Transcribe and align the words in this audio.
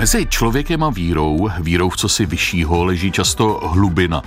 Mezi 0.00 0.26
člověkem 0.26 0.82
a 0.82 0.90
vírou, 0.90 1.48
vírou 1.58 1.90
v 1.90 1.96
cosi 1.96 2.26
vyššího, 2.26 2.84
leží 2.84 3.12
často 3.12 3.60
hlubina. 3.72 4.22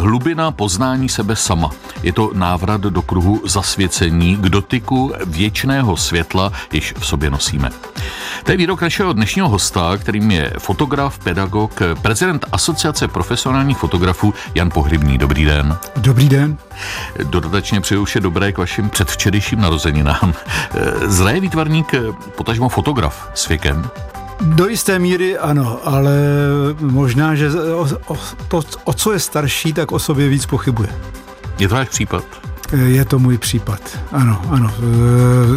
Hlubina 0.00 0.50
poznání 0.50 1.08
sebe 1.08 1.36
sama. 1.36 1.70
Je 2.02 2.12
to 2.12 2.30
návrat 2.34 2.80
do 2.80 3.02
kruhu 3.02 3.42
zasvěcení 3.44 4.36
k 4.36 4.40
dotyku 4.40 5.12
věčného 5.26 5.96
světla, 5.96 6.52
již 6.72 6.94
v 6.98 7.06
sobě 7.06 7.30
nosíme. 7.30 7.70
To 8.44 8.50
je 8.50 8.56
výrok 8.56 8.82
našeho 8.82 9.12
dnešního 9.12 9.48
hosta, 9.48 9.96
kterým 9.96 10.30
je 10.30 10.52
fotograf, 10.58 11.18
pedagog, 11.18 11.80
prezident 12.02 12.44
Asociace 12.52 13.08
profesionálních 13.08 13.78
fotografů 13.78 14.34
Jan 14.54 14.70
Pohrybný. 14.70 15.18
Dobrý 15.18 15.44
den. 15.44 15.78
Dobrý 15.96 16.28
den. 16.28 16.56
Dodatečně 17.22 17.80
přeju 17.80 18.04
vše 18.04 18.20
dobré 18.20 18.52
k 18.52 18.58
vašim 18.58 18.90
předvčerejším 18.90 19.60
narozeninám. 19.60 20.34
Zraje 21.06 21.40
výtvarník, 21.40 21.94
potažmo 22.36 22.68
fotograf 22.68 23.30
s 23.34 23.48
věkem? 23.48 23.90
Do 24.40 24.68
jisté 24.68 24.98
míry 24.98 25.38
ano, 25.38 25.80
ale 25.84 26.12
možná, 26.80 27.34
že 27.34 27.50
o, 27.50 27.88
o, 28.06 28.16
to, 28.48 28.62
o 28.84 28.92
co 28.92 29.12
je 29.12 29.18
starší, 29.18 29.72
tak 29.72 29.92
o 29.92 29.98
sobě 29.98 30.28
víc 30.28 30.46
pochybuje. 30.46 30.88
Je 31.58 31.68
to 31.68 31.74
váš 31.74 31.88
případ? 31.88 32.24
Je 32.72 33.04
to 33.04 33.18
můj 33.18 33.38
případ, 33.38 33.98
ano, 34.12 34.42
ano. 34.50 34.74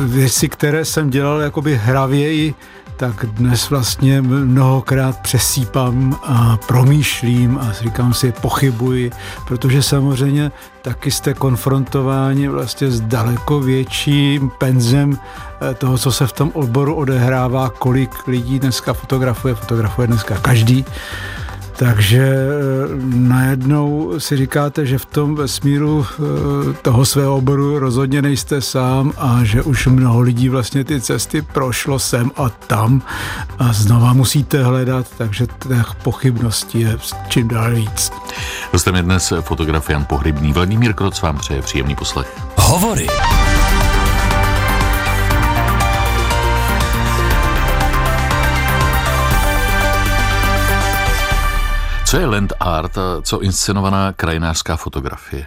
Věci, 0.05 0.49
které 0.49 0.85
jsem 0.85 1.09
dělal 1.09 1.39
jakoby 1.39 1.77
hravěji, 1.83 2.53
tak 2.97 3.25
dnes 3.25 3.69
vlastně 3.69 4.21
mnohokrát 4.21 5.19
přesípám 5.19 6.19
a 6.23 6.57
promýšlím 6.67 7.57
a 7.57 7.71
říkám 7.71 8.13
si, 8.13 8.31
pochybuji, 8.31 9.11
protože 9.47 9.83
samozřejmě 9.83 10.51
taky 10.81 11.11
jste 11.11 11.33
konfrontováni 11.33 12.47
vlastně 12.47 12.91
s 12.91 13.01
daleko 13.01 13.59
větším 13.59 14.51
penzem 14.57 15.17
eh, 15.61 15.73
toho, 15.73 15.97
co 15.97 16.11
se 16.11 16.27
v 16.27 16.31
tom 16.31 16.51
odboru 16.53 16.95
odehrává, 16.95 17.69
kolik 17.69 18.27
lidí 18.27 18.59
dneska 18.59 18.93
fotografuje, 18.93 19.55
fotografuje 19.55 20.07
dneska 20.07 20.37
každý. 20.37 20.85
Takže 21.75 22.23
eh, 22.23 22.87
najednou 23.15 24.13
si 24.17 24.37
říkáte, 24.37 24.85
že 24.85 24.97
v 24.97 25.05
tom 25.05 25.35
vesmíru 25.35 26.05
eh, 26.05 26.73
toho 26.81 27.05
svého 27.05 27.35
oboru 27.37 27.79
rozhodně 27.79 28.21
nejste 28.21 28.61
sám 28.61 29.13
a 29.17 29.39
že 29.43 29.61
už 29.61 29.87
mnoho 29.87 30.21
lidí 30.21 30.49
vlastně 30.49 30.83
ty 30.83 31.01
cesty 31.01 31.41
prošlo 31.41 31.99
sem 31.99 32.31
a 32.37 32.49
tam 32.49 33.01
a 33.59 33.73
znova 33.73 34.13
musíte 34.13 34.63
hledat, 34.63 35.07
takže 35.17 35.47
těch 35.67 35.95
pochybností 36.03 36.79
je 36.79 36.97
čím 37.27 37.47
dál 37.47 37.71
víc. 37.75 38.11
Hostem 38.71 38.95
je 38.95 39.01
dnes 39.01 39.33
fotograf 39.41 39.89
Jan 39.89 40.05
Pohrybný. 40.05 40.53
Vladimír 40.53 40.93
Kroc 40.93 41.21
vám 41.21 41.37
přeje 41.37 41.61
příjemný 41.61 41.95
poslech. 41.95 42.27
Hovory. 42.55 43.07
Co 52.05 52.17
je 52.17 52.25
land 52.25 52.53
art 52.59 52.97
a 52.97 53.21
co 53.21 53.39
inscenovaná 53.41 54.13
krajinářská 54.13 54.75
fotografie? 54.75 55.45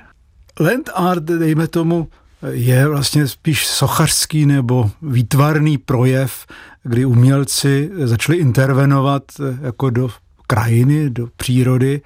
Land 0.61 0.91
art, 0.95 1.23
dejme 1.23 1.67
tomu, 1.69 2.09
je 2.51 2.89
vlastně 2.89 3.29
spíš 3.29 3.67
sochařský 3.67 4.47
nebo 4.47 4.91
výtvarný 5.03 5.79
projev, 5.79 6.47
kdy 6.83 7.05
umělci 7.05 7.91
začali 8.05 8.39
intervenovat 8.39 9.23
jako 9.61 9.91
do 9.91 10.09
krajiny, 10.47 11.11
do 11.11 11.29
přírody 11.37 12.01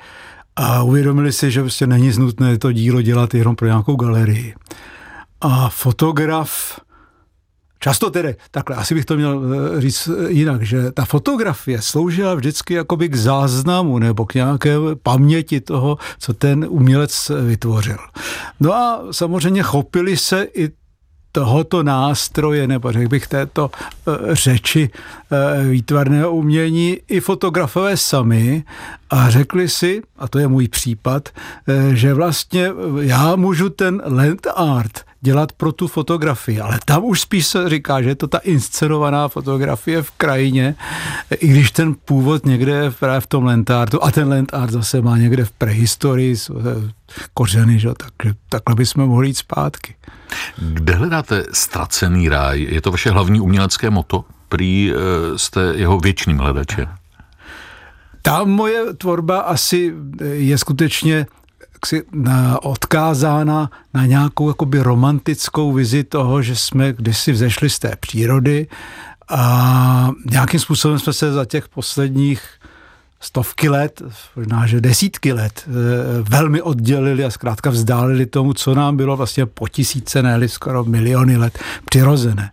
a 0.57 0.83
uvědomili 0.83 1.33
si, 1.33 1.51
že 1.51 1.61
prostě 1.61 1.87
není 1.87 2.13
nutné 2.19 2.59
to 2.59 2.73
dílo 2.73 3.03
dělat 3.03 3.35
jenom 3.35 3.57
pro 3.57 3.67
nějakou 3.67 3.97
galerii. 3.97 4.55
A 5.41 5.69
fotograf 5.69 6.81
Často 7.83 8.11
tedy, 8.11 8.37
takhle, 8.51 8.77
asi 8.77 8.95
bych 8.95 9.05
to 9.05 9.17
měl 9.17 9.43
eh, 9.43 9.81
říct 9.81 10.09
eh, 10.09 10.31
jinak, 10.31 10.63
že 10.63 10.93
ta 10.93 11.05
fotografie 11.05 11.83
sloužila 11.83 12.35
vždycky 12.35 12.75
jakoby 12.75 13.09
k 13.09 13.15
záznamu 13.15 13.99
nebo 13.99 14.27
k 14.27 14.35
nějaké 14.35 14.75
paměti 15.03 15.61
toho, 15.61 15.99
co 16.19 16.35
ten 16.35 16.67
umělec 16.69 17.31
vytvořil. 17.47 17.99
No 18.61 18.75
a 18.75 19.03
samozřejmě 19.11 19.63
chopili 19.63 20.17
se 20.17 20.47
i 20.55 20.69
tohoto 21.33 21.83
nástroje, 21.83 22.69
nebo 22.69 22.93
řekl 22.93 23.09
bych 23.09 23.27
této 23.27 23.71
eh, 23.71 24.35
řeči 24.35 24.91
výtvarného 25.71 26.33
umění 26.33 26.99
i 27.09 27.21
fotografové 27.21 27.97
sami 27.97 28.65
a 29.11 29.31
řekli 29.31 29.69
si, 29.69 30.03
a 30.19 30.29
to 30.29 30.39
je 30.39 30.49
můj 30.49 30.69
případ, 30.69 31.29
že 31.93 32.15
vlastně 32.15 32.71
já 33.01 33.37
můžu 33.37 33.69
ten 33.69 34.03
land 34.05 34.47
art 34.57 35.01
dělat 35.23 35.53
pro 35.53 35.73
tu 35.73 35.89
fotografii, 35.89 36.61
ale 36.61 36.79
tam 36.85 37.05
už 37.05 37.21
spíš 37.21 37.47
se 37.47 37.69
říká, 37.69 38.03
že 38.03 38.09
je 38.09 38.15
to 38.15 38.29
ta 38.29 38.39
inscenovaná 38.39 39.29
fotografie 39.29 40.03
v 40.03 40.11
krajině, 40.11 40.75
i 41.41 41.49
když 41.49 41.71
ten 41.71 41.95
původ 42.05 42.47
někde 42.47 42.73
je 42.73 42.91
právě 42.91 43.21
v 43.21 43.27
tom 43.27 43.45
lentártu 43.45 44.05
a 44.05 44.11
ten 44.11 44.29
lentart 44.29 44.73
zase 44.73 45.03
má 45.03 45.19
někde 45.19 45.45
v 45.45 45.51
prehistorii 45.51 46.37
kořeny, 47.35 47.79
že? 47.79 47.89
Takže 47.89 48.35
takhle 48.49 48.75
bychom 48.75 49.07
mohli 49.07 49.27
jít 49.27 49.37
zpátky. 49.37 49.95
Kde 50.59 50.95
hledáte 50.95 51.45
ztracený 51.53 52.29
ráj? 52.29 52.67
Je 52.71 52.81
to 52.81 52.91
vaše 52.91 53.11
hlavní 53.11 53.41
umělecké 53.41 53.91
moto? 53.91 54.25
Prý 54.49 54.93
eh, 54.93 55.39
jste 55.39 55.61
jeho 55.77 55.99
věčným 56.01 56.39
hledačem. 56.39 56.89
Ta 58.23 58.45
moje 58.45 58.95
tvorba 58.95 59.41
asi 59.41 59.95
je 60.33 60.59
skutečně 60.59 61.27
jaksi 61.83 62.03
odkázána 62.63 63.71
na 63.95 64.07
nějakou 64.07 64.49
jakoby 64.49 64.79
romantickou 64.79 65.73
vizi 65.73 66.05
toho, 66.05 66.43
že 66.43 66.57
jsme 66.57 66.93
kdysi 66.93 67.33
vzešli 67.33 67.71
z 67.71 67.79
té 67.79 67.97
přírody 68.01 68.67
a 69.29 70.11
nějakým 70.31 70.61
způsobem 70.61 70.99
jsme 70.99 71.13
se 71.13 71.33
za 71.33 71.45
těch 71.45 71.69
posledních 71.69 72.43
stovky 73.21 73.69
let, 73.69 74.03
možná, 74.37 74.67
že 74.67 74.81
desítky 74.81 75.33
let, 75.33 75.65
eh, 75.67 75.71
velmi 76.23 76.63
oddělili 76.63 77.25
a 77.25 77.31
zkrátka 77.31 77.71
vzdálili 77.71 78.27
tomu, 78.27 78.53
co 78.53 78.75
nám 78.75 78.97
bylo 78.97 79.17
vlastně 79.17 79.47
po 79.47 79.69
tisíce, 79.69 80.23
ne 80.23 80.49
skoro 80.49 80.85
miliony 80.85 81.37
let 81.37 81.59
přirozené. 81.85 82.53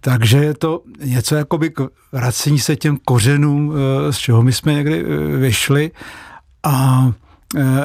Takže 0.00 0.38
je 0.38 0.54
to 0.54 0.82
něco 1.04 1.34
jakoby 1.34 1.70
k 1.70 1.88
vracení 2.12 2.58
se 2.58 2.76
těm 2.76 2.98
kořenům, 3.04 3.72
eh, 3.72 4.12
z 4.12 4.16
čeho 4.16 4.42
my 4.42 4.52
jsme 4.52 4.72
někdy 4.72 5.04
eh, 5.04 5.36
vyšli 5.36 5.90
a 6.62 7.12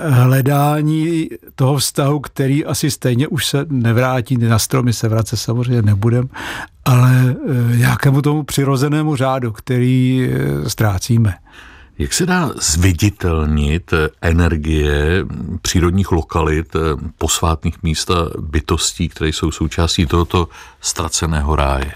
hledání 0.09 1.29
toho 1.55 1.77
vztahu, 1.77 2.19
který 2.19 2.65
asi 2.65 2.91
stejně 2.91 3.27
už 3.27 3.45
se 3.45 3.65
nevrátí, 3.69 4.37
na 4.37 4.59
stromy 4.59 4.93
se 4.93 5.09
vracet 5.09 5.37
samozřejmě 5.37 5.81
nebudem, 5.81 6.29
ale 6.85 7.35
eh, 7.73 7.77
nějakému 7.77 8.21
tomu 8.21 8.43
přirozenému 8.43 9.15
řádu, 9.15 9.51
který 9.51 10.29
eh, 10.31 10.69
ztrácíme. 10.69 11.33
Jak 11.99 12.13
se 12.13 12.25
dá 12.25 12.51
zviditelnit 12.61 13.93
energie 14.21 15.25
přírodních 15.61 16.11
lokalit, 16.11 16.75
posvátných 17.17 17.83
míst 17.83 18.11
a 18.11 18.29
bytostí, 18.39 19.09
které 19.09 19.29
jsou 19.29 19.51
součástí 19.51 20.05
tohoto 20.05 20.47
ztraceného 20.81 21.55
ráje? 21.55 21.91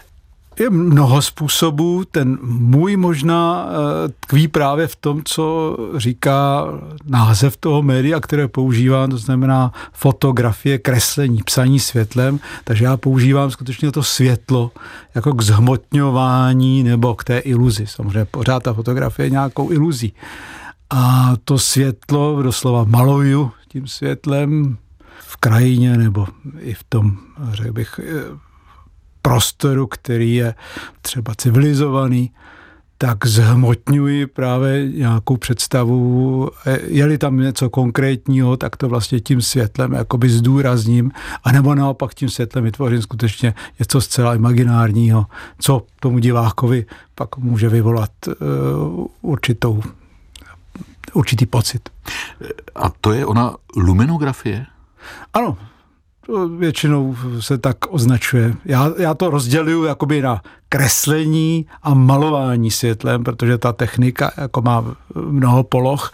Je 0.59 0.69
mnoho 0.69 1.21
způsobů, 1.21 2.03
ten 2.11 2.37
můj 2.41 2.97
možná 2.97 3.65
eh, 3.65 4.13
tkví 4.19 4.47
právě 4.47 4.87
v 4.87 4.95
tom, 4.95 5.21
co 5.25 5.77
říká 5.95 6.65
název 7.05 7.57
toho 7.57 7.81
média, 7.81 8.19
které 8.19 8.47
používám, 8.47 9.09
to 9.09 9.17
znamená 9.17 9.71
fotografie, 9.93 10.77
kreslení, 10.77 11.43
psaní 11.45 11.79
světlem, 11.79 12.39
takže 12.63 12.85
já 12.85 12.97
používám 12.97 13.51
skutečně 13.51 13.91
to 13.91 14.03
světlo 14.03 14.71
jako 15.15 15.33
k 15.33 15.41
zhmotňování 15.41 16.83
nebo 16.83 17.15
k 17.15 17.23
té 17.23 17.37
iluzi. 17.37 17.87
Samozřejmě 17.87 18.25
pořád 18.25 18.63
ta 18.63 18.73
fotografie 18.73 19.25
je 19.25 19.29
nějakou 19.29 19.71
iluzí. 19.71 20.13
A 20.89 21.33
to 21.45 21.59
světlo 21.59 22.43
doslova 22.43 22.83
maluju 22.83 23.51
tím 23.67 23.87
světlem 23.87 24.77
v 25.19 25.37
krajině 25.37 25.97
nebo 25.97 26.27
i 26.59 26.73
v 26.73 26.83
tom, 26.83 27.17
řekl 27.51 27.73
bych, 27.73 27.99
eh, 28.03 28.50
prostoru, 29.21 29.87
který 29.87 30.35
je 30.35 30.55
třeba 31.01 31.35
civilizovaný, 31.35 32.31
tak 33.01 33.25
zhmotňuji 33.25 34.27
právě 34.27 34.89
nějakou 34.89 35.37
představu, 35.37 36.49
je-li 36.87 37.17
tam 37.17 37.37
něco 37.37 37.69
konkrétního, 37.69 38.57
tak 38.57 38.75
to 38.75 38.89
vlastně 38.89 39.19
tím 39.19 39.41
světlem 39.41 39.93
jakoby 39.93 40.29
zdůrazním, 40.29 41.11
anebo 41.43 41.75
naopak 41.75 42.13
tím 42.13 42.29
světlem 42.29 42.63
vytvořím 42.63 43.01
skutečně 43.01 43.53
něco 43.79 44.01
zcela 44.01 44.35
imaginárního, 44.35 45.25
co 45.59 45.85
tomu 45.99 46.19
divákovi 46.19 46.85
pak 47.15 47.37
může 47.37 47.69
vyvolat 47.69 48.11
uh, 48.27 49.05
určitou, 49.21 49.81
určitý 51.13 51.45
pocit. 51.45 51.89
A 52.75 52.89
to 53.01 53.13
je 53.13 53.25
ona 53.25 53.55
luminografie? 53.75 54.65
Ano, 55.33 55.57
většinou 56.57 57.15
se 57.39 57.57
tak 57.57 57.77
označuje. 57.89 58.53
Já, 58.65 58.91
já 58.97 59.13
to 59.13 59.29
rozděluju 59.29 59.83
jakoby 59.83 60.21
na 60.21 60.41
kreslení 60.69 61.65
a 61.83 61.93
malování 61.93 62.71
světlem, 62.71 63.23
protože 63.23 63.57
ta 63.57 63.73
technika 63.73 64.31
jako 64.37 64.61
má 64.61 64.95
mnoho 65.15 65.63
poloh. 65.63 66.11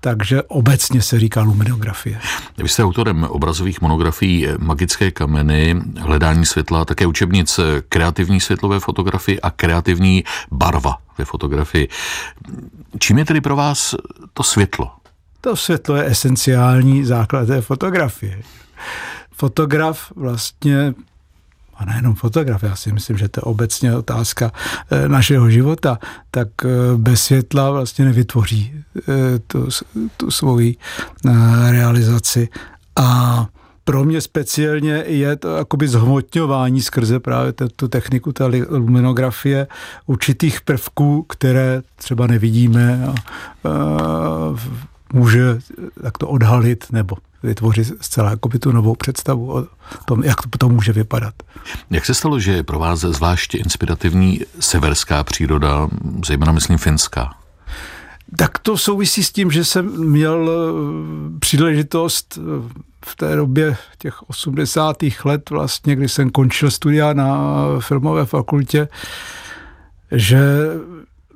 takže 0.00 0.42
obecně 0.42 1.02
se 1.02 1.20
říká 1.20 1.42
luminografie. 1.42 2.20
Vy 2.58 2.68
jste 2.68 2.84
autorem 2.84 3.24
obrazových 3.24 3.80
monografií 3.80 4.48
Magické 4.58 5.10
kameny, 5.10 5.82
Hledání 5.98 6.46
světla, 6.46 6.84
také 6.84 7.06
učebnic 7.06 7.60
kreativní 7.88 8.40
světlové 8.40 8.80
fotografii 8.80 9.40
a 9.40 9.50
kreativní 9.50 10.24
barva 10.50 10.98
ve 11.18 11.24
fotografii. 11.24 11.88
Čím 12.98 13.18
je 13.18 13.24
tedy 13.24 13.40
pro 13.40 13.56
vás 13.56 13.94
to 14.34 14.42
světlo? 14.42 14.90
To 15.40 15.56
světlo 15.56 15.96
je 15.96 16.06
esenciální 16.06 17.04
základ 17.04 17.46
té 17.46 17.60
fotografie. 17.60 18.42
Fotograf 19.40 20.12
vlastně 20.16 20.94
a 21.74 21.84
nejenom 21.84 22.14
fotograf, 22.14 22.62
já 22.62 22.76
si 22.76 22.92
myslím, 22.92 23.18
že 23.18 23.28
to 23.28 23.38
je 23.38 23.42
obecně 23.42 23.96
otázka 23.96 24.52
eh, 24.90 25.08
našeho 25.08 25.50
života, 25.50 25.98
tak 26.30 26.48
eh, 26.64 26.68
bez 26.96 27.24
světla 27.24 27.70
vlastně 27.70 28.04
nevytvoří 28.04 28.72
eh, 28.98 29.38
tu, 29.46 29.68
tu 30.16 30.30
svoji 30.30 30.76
realizaci. 31.70 32.48
A 32.96 33.46
pro 33.84 34.04
mě 34.04 34.20
speciálně 34.20 35.04
je 35.06 35.36
to 35.36 35.56
jakoby 35.56 35.88
zhmotňování 35.88 36.82
skrze 36.82 37.20
právě 37.20 37.52
tu 37.52 37.88
techniku 37.88 38.32
té 38.32 38.44
luminografie 38.68 39.66
určitých 40.06 40.60
prvků, 40.60 41.22
které 41.22 41.82
třeba 41.96 42.26
nevidíme 42.26 43.04
a, 43.06 43.10
a 43.10 43.14
může 45.12 45.58
takto 46.02 46.28
odhalit 46.28 46.92
nebo 46.92 47.16
vytvořit 47.42 47.92
zcela 48.00 48.30
jakoby 48.30 48.58
tu 48.58 48.72
novou 48.72 48.94
představu 48.94 49.52
o 49.56 49.66
tom, 50.04 50.24
jak 50.24 50.42
to, 50.42 50.58
to 50.58 50.68
může 50.68 50.92
vypadat. 50.92 51.34
Jak 51.90 52.06
se 52.06 52.14
stalo, 52.14 52.40
že 52.40 52.52
je 52.52 52.62
pro 52.62 52.78
vás 52.78 53.00
zvláště 53.00 53.58
inspirativní 53.58 54.40
severská 54.60 55.24
příroda, 55.24 55.88
zejména 56.26 56.52
myslím 56.52 56.78
finská? 56.78 57.34
Tak 58.36 58.58
to 58.58 58.78
souvisí 58.78 59.24
s 59.24 59.32
tím, 59.32 59.50
že 59.50 59.64
jsem 59.64 60.10
měl 60.10 60.50
eh, 60.50 61.38
příležitost 61.38 62.38
eh, 62.38 62.80
v 63.04 63.16
té 63.16 63.36
době 63.36 63.76
těch 63.98 64.28
80. 64.30 64.96
let 65.24 65.50
vlastně, 65.50 65.96
kdy 65.96 66.08
jsem 66.08 66.30
končil 66.30 66.70
studia 66.70 67.12
na 67.12 67.56
filmové 67.80 68.26
fakultě, 68.26 68.88
že 70.12 70.40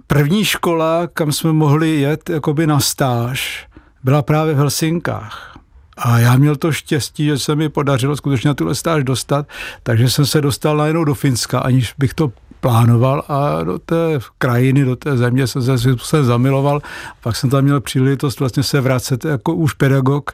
první 0.07 0.45
škola, 0.45 1.07
kam 1.07 1.33
jsme 1.33 1.53
mohli 1.53 2.01
jet 2.01 2.31
jakoby 2.31 2.67
na 2.67 2.81
stáž, 2.81 3.69
byla 4.05 4.23
právě 4.23 4.55
v 4.55 4.57
Helsinkách. 4.57 5.54
A 5.97 6.19
já 6.19 6.37
měl 6.37 6.57
to 6.57 6.73
štěstí, 6.73 7.25
že 7.25 7.39
se 7.39 7.57
mi 7.57 7.69
podařilo 7.69 8.17
skutečně 8.17 8.49
na 8.49 8.55
tuhle 8.55 8.75
stáž 8.75 9.05
dostat, 9.05 9.47
takže 9.83 10.11
jsem 10.11 10.27
se 10.27 10.41
dostal 10.41 10.77
najednou 10.77 11.05
do 11.05 11.15
Finska, 11.15 11.59
aniž 11.59 11.95
bych 11.99 12.15
to 12.15 12.33
plánoval 12.61 13.25
a 13.29 13.63
do 13.63 13.79
té 13.79 14.19
krajiny, 14.39 14.85
do 14.85 14.97
té 14.97 15.17
země 15.17 15.47
jsem 15.47 15.63
se 15.63 15.79
způsobem 15.79 16.25
zamiloval. 16.25 16.83
Pak 17.23 17.37
jsem 17.37 17.51
tam 17.51 17.65
měl 17.65 17.81
příležitost 17.81 18.41
vlastně 18.41 18.63
se 18.63 18.81
vracet 18.81 19.25
jako 19.25 19.55
už 19.55 19.73
pedagog 19.73 20.31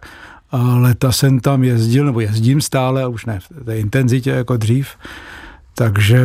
a 0.51 0.57
leta 0.57 1.13
jsem 1.13 1.41
tam 1.41 1.65
jezdil, 1.65 2.05
nebo 2.05 2.21
jezdím 2.21 2.61
stále, 2.61 3.07
už 3.07 3.27
ne 3.27 3.41
v 3.41 3.65
té 3.65 3.79
intenzitě 3.79 4.31
jako 4.31 4.57
dřív. 4.57 4.89
Takže 5.75 6.21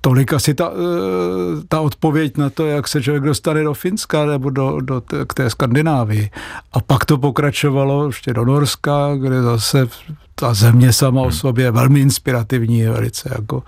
tolik 0.00 0.32
asi 0.32 0.54
ta, 0.54 0.70
eh, 0.72 1.62
ta 1.68 1.80
odpověď 1.80 2.36
na 2.36 2.50
to, 2.50 2.66
jak 2.66 2.88
se 2.88 3.02
člověk 3.02 3.24
dostane 3.24 3.62
do 3.62 3.74
Finska 3.74 4.26
nebo 4.26 4.50
do, 4.50 4.80
do 4.80 5.00
té, 5.00 5.24
k 5.26 5.34
té 5.34 5.50
Skandinávii. 5.50 6.30
A 6.72 6.80
pak 6.80 7.04
to 7.04 7.18
pokračovalo 7.18 8.06
ještě 8.06 8.34
do 8.34 8.44
Norska, 8.44 9.16
kde 9.16 9.42
zase 9.42 9.88
ta 10.34 10.54
země 10.54 10.92
sama 10.92 11.20
o 11.20 11.24
hmm. 11.24 11.32
sobě 11.32 11.64
je 11.64 11.70
velmi 11.70 12.00
inspirativní, 12.00 12.82
velice 12.82 13.28
jako 13.32 13.56
uh, 13.56 13.62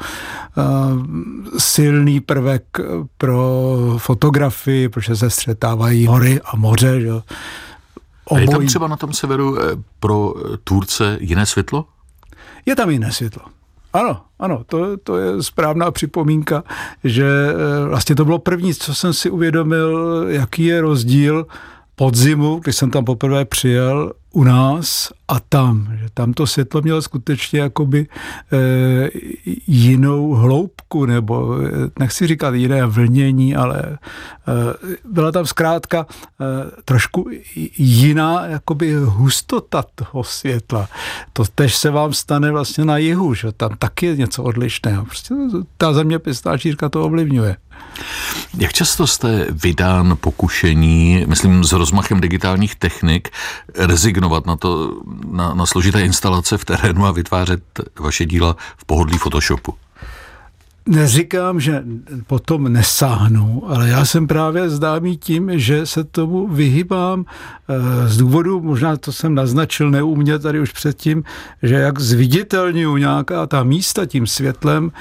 silný 1.58 2.20
prvek 2.20 2.64
pro 3.18 3.66
fotografii, 3.98 4.88
protože 4.88 5.16
se 5.16 5.30
střetávají 5.30 6.06
hory 6.06 6.40
a 6.44 6.56
moře. 6.56 7.00
Že? 7.00 7.10
A 8.30 8.38
je 8.38 8.48
tam 8.48 8.66
třeba 8.66 8.88
na 8.88 8.96
tom 8.96 9.12
severu 9.12 9.58
eh, 9.60 9.64
pro 10.00 10.34
Turce 10.64 11.18
jiné 11.20 11.46
světlo? 11.46 11.84
Je 12.66 12.76
tam 12.76 12.90
jiné 12.90 13.12
světlo. 13.12 13.42
Ano, 13.92 14.20
ano, 14.38 14.64
to, 14.66 14.96
to 14.96 15.16
je 15.16 15.42
správná 15.42 15.90
připomínka, 15.90 16.64
že 17.04 17.26
eh, 17.26 17.88
vlastně 17.88 18.14
to 18.14 18.24
bylo 18.24 18.38
první, 18.38 18.74
co 18.74 18.94
jsem 18.94 19.12
si 19.12 19.30
uvědomil, 19.30 20.24
jaký 20.28 20.64
je 20.64 20.80
rozdíl 20.80 21.46
podzimu, 21.94 22.60
když 22.64 22.76
jsem 22.76 22.90
tam 22.90 23.04
poprvé 23.04 23.44
přijel 23.44 24.12
u 24.32 24.44
nás 24.44 25.12
a 25.28 25.40
tam. 25.40 25.88
Že 25.98 26.06
tam 26.14 26.32
to 26.32 26.46
světlo 26.46 26.82
mělo 26.82 27.02
skutečně 27.02 27.60
jakoby 27.60 28.06
e, 28.52 29.10
jinou 29.66 30.32
hloubku, 30.32 31.06
nebo 31.06 31.60
e, 31.60 31.70
nechci 31.98 32.26
říkat 32.26 32.54
jiné 32.54 32.86
vlnění, 32.86 33.56
ale 33.56 33.82
e, 33.82 33.98
byla 35.04 35.32
tam 35.32 35.46
zkrátka 35.46 36.06
e, 36.06 36.82
trošku 36.84 37.30
jiná 37.78 38.46
jakoby 38.46 38.94
hustota 38.94 39.84
toho 39.94 40.24
světla. 40.24 40.88
To 41.32 41.44
tež 41.54 41.76
se 41.76 41.90
vám 41.90 42.12
stane 42.12 42.50
vlastně 42.50 42.84
na 42.84 42.96
jihu, 42.96 43.34
že 43.34 43.52
tam 43.52 43.76
taky 43.78 44.06
je 44.06 44.16
něco 44.16 44.42
odlišného. 44.42 45.04
Prostě 45.04 45.34
ta 45.76 45.92
zeměpisná 45.92 46.58
šířka 46.58 46.88
to 46.88 47.04
ovlivňuje. 47.04 47.56
Jak 48.58 48.72
často 48.72 49.06
jste 49.06 49.46
vydán 49.50 50.16
pokušení, 50.20 51.24
myslím 51.28 51.64
s 51.64 51.72
rozmachem 51.72 52.20
digitálních 52.20 52.76
technik, 52.76 53.28
rezignovat 53.78 54.46
na 54.46 54.56
to, 54.56 55.00
na, 55.30 55.54
na 55.54 55.66
složité 55.66 56.00
instalace 56.00 56.58
v 56.58 56.64
terénu 56.64 57.06
a 57.06 57.12
vytvářet 57.12 57.62
vaše 58.00 58.26
díla 58.26 58.56
v 58.76 58.84
pohodlí 58.84 59.18
Photoshopu? 59.18 59.74
Neříkám, 60.86 61.60
že 61.60 61.84
potom 62.26 62.72
nesáhnu, 62.72 63.62
ale 63.70 63.88
já 63.88 64.04
jsem 64.04 64.26
právě 64.26 64.70
zdámý 64.70 65.16
tím, 65.16 65.58
že 65.58 65.86
se 65.86 66.04
tomu 66.04 66.48
vyhybám 66.48 67.24
eh, 67.24 68.08
z 68.08 68.16
důvodu, 68.16 68.60
možná 68.60 68.96
to 68.96 69.12
jsem 69.12 69.34
naznačil 69.34 69.90
neumě 69.90 70.38
tady 70.38 70.60
už 70.60 70.72
předtím, 70.72 71.24
že 71.62 71.74
jak 71.74 72.00
zviditelňuju 72.00 72.96
nějaká 72.96 73.46
ta 73.46 73.62
místa 73.62 74.06
tím 74.06 74.26
světlem, 74.26 74.92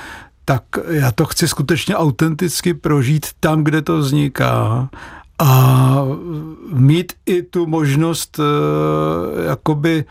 tak 0.45 0.63
já 0.89 1.11
to 1.11 1.25
chci 1.25 1.47
skutečně 1.47 1.95
autenticky 1.95 2.73
prožít 2.73 3.25
tam, 3.39 3.63
kde 3.63 3.81
to 3.81 3.97
vzniká 3.97 4.89
a 5.39 6.05
mít 6.73 7.13
i 7.25 7.43
tu 7.43 7.65
možnost 7.65 8.39
uh, 8.39 8.45
jakoby 9.45 10.05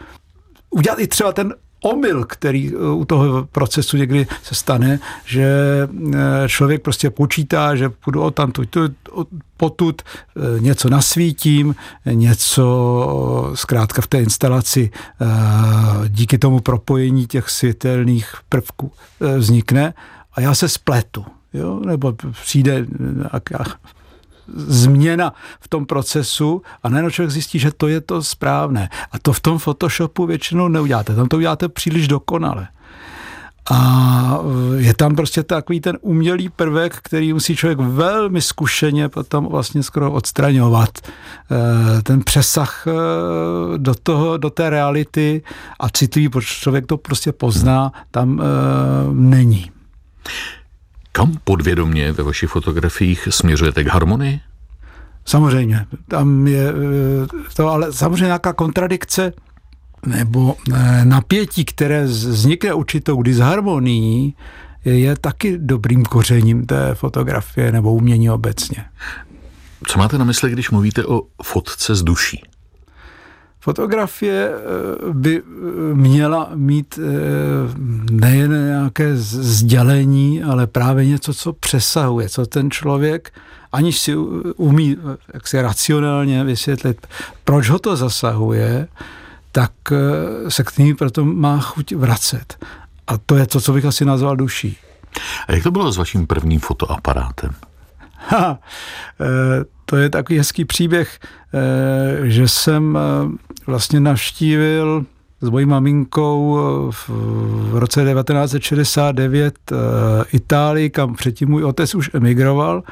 udělat 0.70 0.98
i 0.98 1.06
třeba 1.06 1.32
ten 1.32 1.54
omyl, 1.82 2.24
který 2.24 2.72
eh, 2.74 2.92
u 2.92 3.04
toho 3.04 3.44
procesu 3.52 3.96
někdy 3.96 4.26
se 4.42 4.54
stane, 4.54 4.98
že 5.24 5.48
eh, 6.14 6.48
člověk 6.48 6.82
prostě 6.82 7.10
počítá, 7.10 7.76
že 7.76 7.88
půjdu 7.88 8.22
o 8.22 8.30
tam 8.30 8.52
potud, 9.56 10.02
něco 10.58 10.88
nasvítím, 10.88 11.74
něco 12.04 13.52
zkrátka 13.54 14.02
v 14.02 14.06
té 14.06 14.20
instalaci 14.20 14.90
díky 16.08 16.38
tomu 16.38 16.60
propojení 16.60 17.26
těch 17.26 17.50
světelných 17.50 18.34
prvků 18.48 18.92
vznikne 19.38 19.94
a 20.32 20.40
já 20.40 20.54
se 20.54 20.68
spletu, 20.68 21.24
jo? 21.52 21.80
nebo 21.86 22.12
přijde 22.42 22.86
nějaká 23.16 23.64
změna 24.56 25.34
v 25.60 25.68
tom 25.68 25.86
procesu 25.86 26.62
a 26.82 26.88
najednou 26.88 27.10
člověk 27.10 27.30
zjistí, 27.30 27.58
že 27.58 27.70
to 27.72 27.88
je 27.88 28.00
to 28.00 28.22
správné. 28.22 28.88
A 29.12 29.18
to 29.18 29.32
v 29.32 29.40
tom 29.40 29.58
Photoshopu 29.58 30.26
většinou 30.26 30.68
neuděláte. 30.68 31.14
Tam 31.14 31.28
to 31.28 31.36
uděláte 31.36 31.68
příliš 31.68 32.08
dokonale. 32.08 32.68
A 33.70 34.38
je 34.76 34.94
tam 34.94 35.16
prostě 35.16 35.42
takový 35.42 35.80
ten 35.80 35.98
umělý 36.00 36.48
prvek, 36.48 36.96
který 37.02 37.32
musí 37.32 37.56
člověk 37.56 37.78
velmi 37.78 38.42
zkušeně 38.42 39.08
potom 39.08 39.46
vlastně 39.46 39.82
skoro 39.82 40.12
odstraňovat. 40.12 40.90
Eh, 41.00 42.02
ten 42.02 42.22
přesah 42.22 42.86
eh, 42.86 42.92
do, 43.78 43.94
toho, 43.94 44.36
do 44.36 44.50
té 44.50 44.70
reality 44.70 45.42
a 45.80 45.88
citlivý, 45.88 46.28
protože 46.28 46.54
člověk 46.54 46.86
to 46.86 46.96
prostě 46.96 47.32
pozná, 47.32 47.92
tam 48.10 48.40
eh, 48.40 48.44
není. 49.12 49.70
Kam 51.12 51.38
podvědomě 51.44 52.12
ve 52.12 52.22
vašich 52.22 52.50
fotografiích 52.50 53.28
směřujete 53.30 53.84
k 53.84 53.88
harmonii? 53.88 54.40
Samozřejmě, 55.24 55.86
tam 56.08 56.46
je 56.46 56.68
eh, 56.68 57.54
to, 57.54 57.68
ale 57.68 57.92
samozřejmě 57.92 58.24
nějaká 58.24 58.52
kontradikce 58.52 59.32
nebo 60.06 60.56
eh, 60.74 61.04
napětí, 61.04 61.64
které 61.64 62.04
vznikne 62.04 62.74
určitou 62.74 63.22
disharmonií, 63.22 64.36
je 64.84 65.16
taky 65.16 65.58
dobrým 65.58 66.04
kořením 66.04 66.66
té 66.66 66.94
fotografie 66.94 67.72
nebo 67.72 67.92
umění 67.92 68.30
obecně. 68.30 68.84
Co 69.86 69.98
máte 69.98 70.18
na 70.18 70.24
mysli, 70.24 70.50
když 70.50 70.70
mluvíte 70.70 71.04
o 71.04 71.22
fotce 71.42 71.94
z 71.94 72.02
duší? 72.02 72.42
Fotografie 73.60 74.50
eh, 74.50 75.12
by 75.12 75.42
eh, 75.42 75.94
měla 75.94 76.50
mít 76.54 76.98
eh, 76.98 77.06
nejen 78.10 78.66
nějaké 78.66 79.16
sdělení, 79.16 80.42
ale 80.42 80.66
právě 80.66 81.06
něco, 81.06 81.34
co 81.34 81.52
přesahuje, 81.52 82.28
co 82.28 82.46
ten 82.46 82.70
člověk, 82.70 83.32
aniž 83.72 83.98
si 83.98 84.16
umí 84.56 84.96
jak 85.34 85.48
si 85.48 85.62
racionálně 85.62 86.44
vysvětlit, 86.44 87.06
proč 87.44 87.70
ho 87.70 87.78
to 87.78 87.96
zasahuje, 87.96 88.88
tak 89.52 89.72
se 90.48 90.64
k 90.64 90.78
ní 90.78 90.94
proto 90.94 91.24
má 91.24 91.60
chuť 91.60 91.92
vracet. 91.92 92.64
A 93.06 93.18
to 93.18 93.36
je 93.36 93.46
to, 93.46 93.60
co 93.60 93.72
bych 93.72 93.84
asi 93.84 94.04
nazval 94.04 94.36
duší. 94.36 94.76
A 95.48 95.52
jak 95.52 95.62
to 95.62 95.70
bylo 95.70 95.92
s 95.92 95.96
vaším 95.96 96.26
prvním 96.26 96.60
fotoaparátem? 96.60 97.50
Ha, 98.28 98.58
to 99.84 99.96
je 99.96 100.10
takový 100.10 100.38
hezký 100.38 100.64
příběh, 100.64 101.18
že 102.22 102.48
jsem 102.48 102.98
vlastně 103.70 104.00
navštívil 104.00 105.04
s 105.40 105.48
mojí 105.48 105.66
maminkou 105.66 106.58
v 106.90 107.10
roce 107.72 108.04
1969 108.04 109.54
Itálii, 110.32 110.90
kam 110.90 111.14
předtím 111.14 111.48
můj 111.48 111.64
otec 111.64 111.94
už 111.94 112.10
emigroval. 112.14 112.82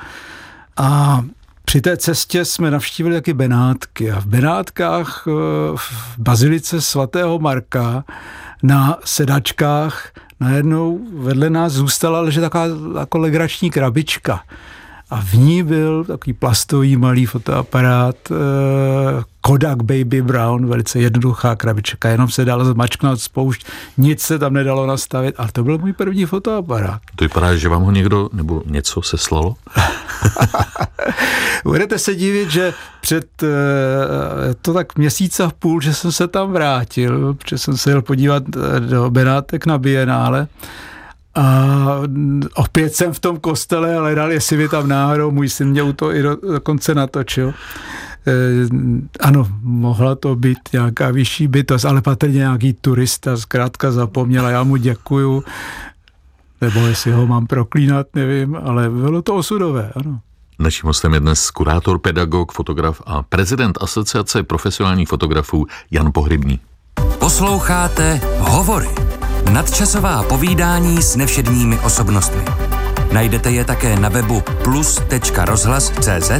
A 0.76 1.22
při 1.64 1.80
té 1.80 1.96
cestě 1.96 2.44
jsme 2.44 2.70
navštívili 2.70 3.14
taky 3.14 3.34
Benátky 3.34 4.10
a 4.10 4.20
v 4.20 4.26
Benátkách 4.26 5.26
v 5.76 6.18
bazilice 6.18 6.80
svatého 6.80 7.38
Marka 7.38 8.04
na 8.62 8.98
sedačkách 9.04 10.12
najednou 10.40 11.00
vedle 11.18 11.50
nás 11.50 11.72
zůstala 11.72 12.20
ležet 12.20 12.40
taková 12.40 12.64
jako 12.98 13.18
legrační 13.18 13.70
krabička. 13.70 14.40
A 15.10 15.20
v 15.20 15.34
ní 15.34 15.62
byl 15.62 16.04
takový 16.04 16.32
plastový 16.32 16.96
malý 16.96 17.26
fotoaparát 17.26 18.16
eh, 18.30 18.34
Kodak 19.40 19.82
Baby 19.82 20.22
Brown, 20.22 20.66
velice 20.66 20.98
jednoduchá 20.98 21.56
krabička, 21.56 22.08
jenom 22.08 22.30
se 22.30 22.44
dalo 22.44 22.64
zmačknout 22.64 23.20
spoušť, 23.20 23.66
nic 23.98 24.20
se 24.20 24.38
tam 24.38 24.52
nedalo 24.52 24.86
nastavit, 24.86 25.34
ale 25.38 25.48
to 25.52 25.64
byl 25.64 25.78
můj 25.78 25.92
první 25.92 26.26
fotoaparát. 26.26 27.00
To 27.16 27.24
vypadá, 27.24 27.56
že 27.56 27.68
vám 27.68 27.82
ho 27.82 27.90
někdo 27.90 28.28
nebo 28.32 28.62
něco 28.66 29.02
seslalo? 29.02 29.56
Budete 31.64 31.98
se 31.98 32.14
divit, 32.14 32.50
že 32.50 32.74
před 33.00 33.42
eh, 33.42 33.46
to 34.62 34.74
tak 34.74 34.98
měsíc 34.98 35.40
a 35.40 35.50
půl, 35.58 35.80
že 35.80 35.94
jsem 35.94 36.12
se 36.12 36.28
tam 36.28 36.52
vrátil, 36.52 37.34
protože 37.34 37.58
jsem 37.58 37.76
se 37.76 37.90
jel 37.90 38.02
podívat 38.02 38.42
eh, 38.56 38.80
do 38.80 39.10
Benátek 39.10 39.66
na 39.66 39.78
Bienále 39.78 40.48
a 41.34 41.86
opět 42.54 42.94
jsem 42.94 43.12
v 43.12 43.20
tom 43.20 43.40
kostele 43.40 43.94
ale 43.94 44.00
hledal, 44.00 44.32
jestli 44.32 44.56
by 44.56 44.68
tam 44.68 44.88
náhodou 44.88 45.30
můj 45.30 45.48
syn 45.48 45.68
mě 45.68 45.92
to 45.92 46.14
i 46.14 46.22
do, 46.22 46.36
dokonce 46.52 46.94
natočil. 46.94 47.48
E, 47.48 48.32
ano, 49.20 49.46
mohla 49.62 50.14
to 50.14 50.36
být 50.36 50.58
nějaká 50.72 51.10
vyšší 51.10 51.48
bytost, 51.48 51.84
ale 51.84 52.02
patrně 52.02 52.38
nějaký 52.38 52.72
turista 52.72 53.36
zkrátka 53.36 53.90
zapomněl 53.92 54.46
a 54.46 54.50
já 54.50 54.62
mu 54.62 54.76
děkuju. 54.76 55.44
Nebo 56.60 56.80
jestli 56.86 57.12
ho 57.12 57.26
mám 57.26 57.46
proklínat, 57.46 58.06
nevím, 58.14 58.56
ale 58.62 58.90
bylo 58.90 59.22
to 59.22 59.34
osudové, 59.34 59.92
ano. 59.94 60.20
Naším 60.58 60.86
hostem 60.86 61.14
je 61.14 61.20
dnes 61.20 61.50
kurátor, 61.50 61.98
pedagog, 61.98 62.52
fotograf 62.52 63.02
a 63.06 63.22
prezident 63.22 63.78
Asociace 63.80 64.42
profesionálních 64.42 65.08
fotografů 65.08 65.66
Jan 65.90 66.10
Pohrybný. 66.12 66.60
Posloucháte 67.18 68.20
Hovory 68.38 68.88
Nadčasová 69.50 70.22
povídání 70.22 71.02
s 71.02 71.16
nevšedními 71.16 71.78
osobnostmi. 71.78 72.44
Najdete 73.12 73.50
je 73.50 73.64
také 73.64 74.00
na 74.00 74.08
webu 74.08 74.42
plus.rozhlas.cz, 74.64 76.30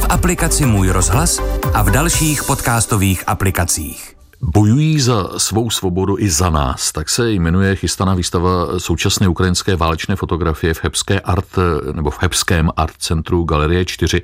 v 0.00 0.06
aplikaci 0.08 0.66
Můj 0.66 0.88
rozhlas 0.88 1.42
a 1.74 1.82
v 1.82 1.90
dalších 1.90 2.44
podcastových 2.44 3.24
aplikacích. 3.26 4.16
Bojují 4.42 5.00
za 5.00 5.38
svou 5.38 5.70
svobodu 5.70 6.18
i 6.18 6.30
za 6.30 6.50
nás, 6.50 6.92
tak 6.92 7.08
se 7.08 7.32
jmenuje 7.32 7.76
chystaná 7.76 8.14
výstava 8.14 8.78
současné 8.78 9.28
ukrajinské 9.28 9.76
válečné 9.76 10.16
fotografie 10.16 10.74
v 10.74 10.84
Hebské 10.84 11.20
art, 11.20 11.48
nebo 11.92 12.10
v 12.10 12.22
Hebském 12.22 12.70
art 12.76 12.94
centru 12.98 13.44
Galerie 13.44 13.84
4. 13.84 14.22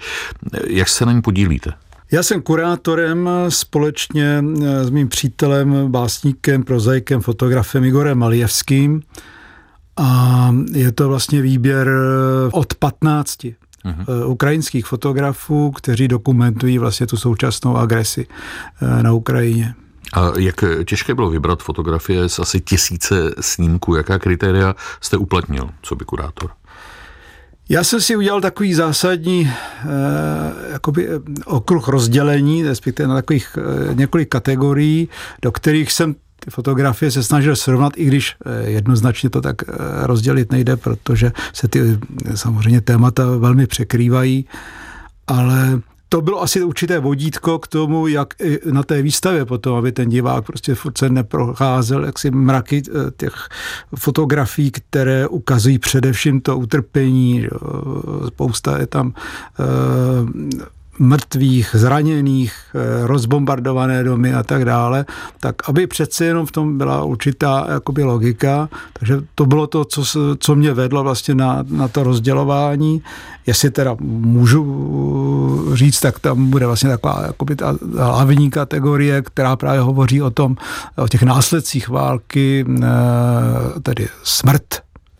Jak 0.66 0.88
se 0.88 1.06
na 1.06 1.12
ní 1.12 1.22
podílíte? 1.22 1.72
Já 2.12 2.22
jsem 2.22 2.42
kurátorem 2.42 3.30
společně 3.48 4.44
eh, 4.62 4.84
s 4.84 4.90
mým 4.90 5.08
přítelem, 5.08 5.92
básníkem, 5.92 6.62
prozaikem, 6.62 7.20
fotografem 7.20 7.84
Igorem 7.84 8.18
Malijevským 8.18 9.02
a 9.96 10.54
je 10.72 10.92
to 10.92 11.08
vlastně 11.08 11.42
výběr 11.42 11.88
eh, 11.88 12.50
od 12.52 12.74
15 12.74 13.38
uh-huh. 13.38 13.54
Mhm. 13.84 14.04
Eh, 14.08 14.24
ukrajinských 14.24 14.86
fotografů, 14.86 15.70
kteří 15.70 16.08
dokumentují 16.08 16.78
vlastně 16.78 17.06
tu 17.06 17.16
současnou 17.16 17.76
agresi 17.76 18.26
na 19.02 19.12
Ukrajině. 19.12 19.74
A 20.12 20.32
jak 20.38 20.64
těžké 20.84 21.14
bylo 21.14 21.30
vybrat 21.30 21.62
fotografie 21.62 22.28
z 22.28 22.38
asi 22.38 22.60
tisíce 22.60 23.34
snímků? 23.40 23.94
Jaká 23.94 24.18
kritéria 24.18 24.74
jste 25.00 25.16
uplatnil, 25.16 25.70
co 25.82 25.94
by 25.94 26.04
kurátor? 26.04 26.50
Já 27.70 27.84
jsem 27.84 28.00
si 28.00 28.16
udělal 28.16 28.40
takový 28.40 28.74
zásadní 28.74 29.50
eh, 29.50 30.72
jakoby 30.72 31.08
eh, 31.08 31.20
okruh 31.44 31.88
rozdělení, 31.88 32.62
respektive 32.62 33.08
na 33.08 33.14
takových 33.14 33.58
eh, 33.90 33.94
několik 33.94 34.28
kategorií, 34.28 35.08
do 35.42 35.52
kterých 35.52 35.92
jsem 35.92 36.14
ty 36.44 36.50
fotografie 36.50 37.10
se 37.10 37.22
snažil 37.22 37.56
srovnat, 37.56 37.92
i 37.96 38.04
když 38.04 38.36
eh, 38.46 38.70
jednoznačně 38.70 39.30
to 39.30 39.40
tak 39.40 39.56
eh, 39.62 39.72
rozdělit 40.06 40.52
nejde, 40.52 40.76
protože 40.76 41.32
se 41.52 41.68
ty 41.68 41.98
samozřejmě 42.34 42.80
témata 42.80 43.36
velmi 43.36 43.66
překrývají, 43.66 44.46
ale 45.26 45.80
to 46.12 46.20
bylo 46.20 46.42
asi 46.42 46.64
určité 46.64 46.98
vodítko 46.98 47.58
k 47.58 47.66
tomu, 47.66 48.06
jak 48.06 48.34
na 48.70 48.82
té 48.82 49.02
výstavě 49.02 49.44
potom, 49.44 49.76
aby 49.76 49.92
ten 49.92 50.08
divák 50.08 50.44
prostě 50.44 50.74
furt 50.74 50.98
se 50.98 51.10
neprocházel 51.10 52.04
jaksi 52.04 52.30
mraky 52.30 52.82
eh, 52.88 53.10
těch 53.16 53.34
fotografií, 53.96 54.70
které 54.70 55.28
ukazují 55.28 55.78
především 55.78 56.40
to 56.40 56.58
utrpení. 56.58 57.46
Spousta 58.26 58.78
je 58.78 58.86
tam 58.86 59.14
mrtvých, 61.00 61.70
zraněných, 61.72 62.52
eh, 62.74 63.06
rozbombardované 63.06 64.04
domy 64.04 64.34
a 64.34 64.42
tak 64.42 64.64
dále, 64.64 65.04
tak 65.40 65.68
aby 65.68 65.86
přece 65.86 66.24
jenom 66.24 66.46
v 66.46 66.52
tom 66.52 66.78
byla 66.78 67.04
určitá 67.04 67.66
jakoby 67.72 68.02
logika, 68.04 68.68
takže 68.92 69.20
to 69.34 69.46
bylo 69.46 69.66
to, 69.66 69.84
co, 69.84 70.02
co 70.38 70.54
mě 70.54 70.74
vedlo 70.74 71.02
vlastně 71.02 71.34
na, 71.34 71.64
na 71.68 71.88
to 71.88 72.02
rozdělování. 72.02 73.02
Jestli 73.46 73.70
teda 73.70 73.96
můžu 74.00 75.70
říct, 75.74 76.00
tak 76.00 76.18
tam 76.18 76.50
bude 76.50 76.66
vlastně 76.66 76.90
taková 76.90 77.22
jakoby 77.26 77.56
ta 77.56 77.76
hlavní 77.98 78.50
kategorie, 78.50 79.22
která 79.22 79.56
právě 79.56 79.80
hovoří 79.80 80.22
o 80.22 80.30
tom, 80.30 80.56
o 80.96 81.08
těch 81.08 81.22
následcích 81.22 81.88
války, 81.88 82.64
eh, 82.68 83.80
tedy 83.82 84.08
smrt, 84.22 84.64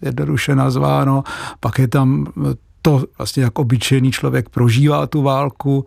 jednoduše 0.02 0.54
nazváno, 0.54 1.24
pak 1.60 1.78
je 1.78 1.88
tam 1.88 2.26
to 2.82 3.04
vlastně 3.18 3.42
jak 3.42 3.58
obyčejný 3.58 4.12
člověk 4.12 4.48
prožívá 4.48 5.06
tu 5.06 5.22
válku, 5.22 5.86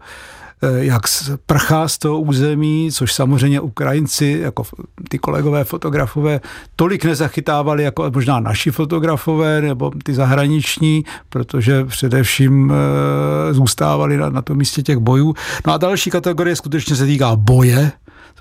eh, 0.61 0.85
jak 0.85 1.01
prchá 1.45 1.87
z 1.87 1.97
toho 1.97 2.19
území, 2.21 2.89
což 2.91 3.13
samozřejmě 3.13 3.61
Ukrajinci, 3.61 4.39
jako 4.41 4.63
ty 5.09 5.19
kolegové 5.19 5.63
fotografové, 5.63 6.41
tolik 6.75 7.05
nezachytávali 7.05 7.83
jako 7.83 8.11
možná 8.13 8.39
naši 8.39 8.71
fotografové 8.71 9.61
nebo 9.61 9.91
ty 10.03 10.13
zahraniční, 10.13 11.05
protože 11.29 11.85
především 11.85 12.73
eh, 12.73 13.53
zůstávali 13.53 14.17
na, 14.17 14.29
na 14.29 14.41
tom 14.41 14.57
místě 14.57 14.81
těch 14.81 14.97
bojů. 14.97 15.33
No 15.67 15.73
a 15.73 15.77
další 15.77 16.09
kategorie 16.09 16.55
skutečně 16.55 16.95
se 16.95 17.05
týká 17.05 17.35
boje, 17.35 17.91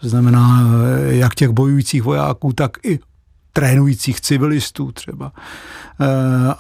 to 0.01 0.09
znamená 0.09 0.61
eh, 0.63 1.15
jak 1.15 1.35
těch 1.35 1.51
bojujících 1.51 2.03
vojáků, 2.03 2.53
tak 2.53 2.71
i 2.87 2.99
trénujících 3.53 4.21
civilistů 4.21 4.93
třeba 4.93 5.33
eh, 6.01 6.07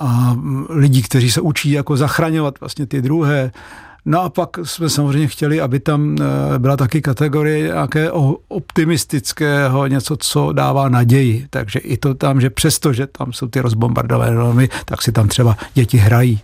a 0.00 0.36
lidí, 0.68 1.02
kteří 1.02 1.30
se 1.30 1.40
učí 1.40 1.70
jako 1.70 1.96
zachraňovat 1.96 2.60
vlastně 2.60 2.86
ty 2.86 3.02
druhé. 3.02 3.52
No 4.04 4.22
a 4.22 4.28
pak 4.28 4.58
jsme 4.62 4.88
samozřejmě 4.88 5.28
chtěli, 5.28 5.60
aby 5.60 5.80
tam 5.80 6.16
eh, 6.20 6.58
byla 6.58 6.76
taky 6.76 7.02
kategorie 7.02 7.62
nějaké 7.62 8.10
optimistického, 8.48 9.86
něco, 9.86 10.16
co 10.16 10.52
dává 10.52 10.88
naději. 10.88 11.46
Takže 11.50 11.78
i 11.78 11.96
to 11.96 12.14
tam, 12.14 12.40
že 12.40 12.50
přesto, 12.50 12.92
že 12.92 13.06
tam 13.06 13.32
jsou 13.32 13.48
ty 13.48 13.60
rozbombardované 13.60 14.34
domy, 14.34 14.68
tak 14.84 15.02
si 15.02 15.12
tam 15.12 15.28
třeba 15.28 15.56
děti 15.74 15.98
hrají. 15.98 16.40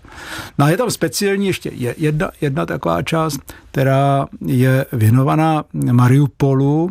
No 0.58 0.64
a 0.66 0.68
je 0.68 0.76
tam 0.76 0.90
speciální 0.90 1.46
ještě 1.46 1.70
jedna, 1.96 2.30
jedna 2.40 2.66
taková 2.66 3.02
část, 3.02 3.40
která 3.70 4.26
je 4.46 4.86
věnovaná 4.92 5.64
Mariupolu, 5.92 6.90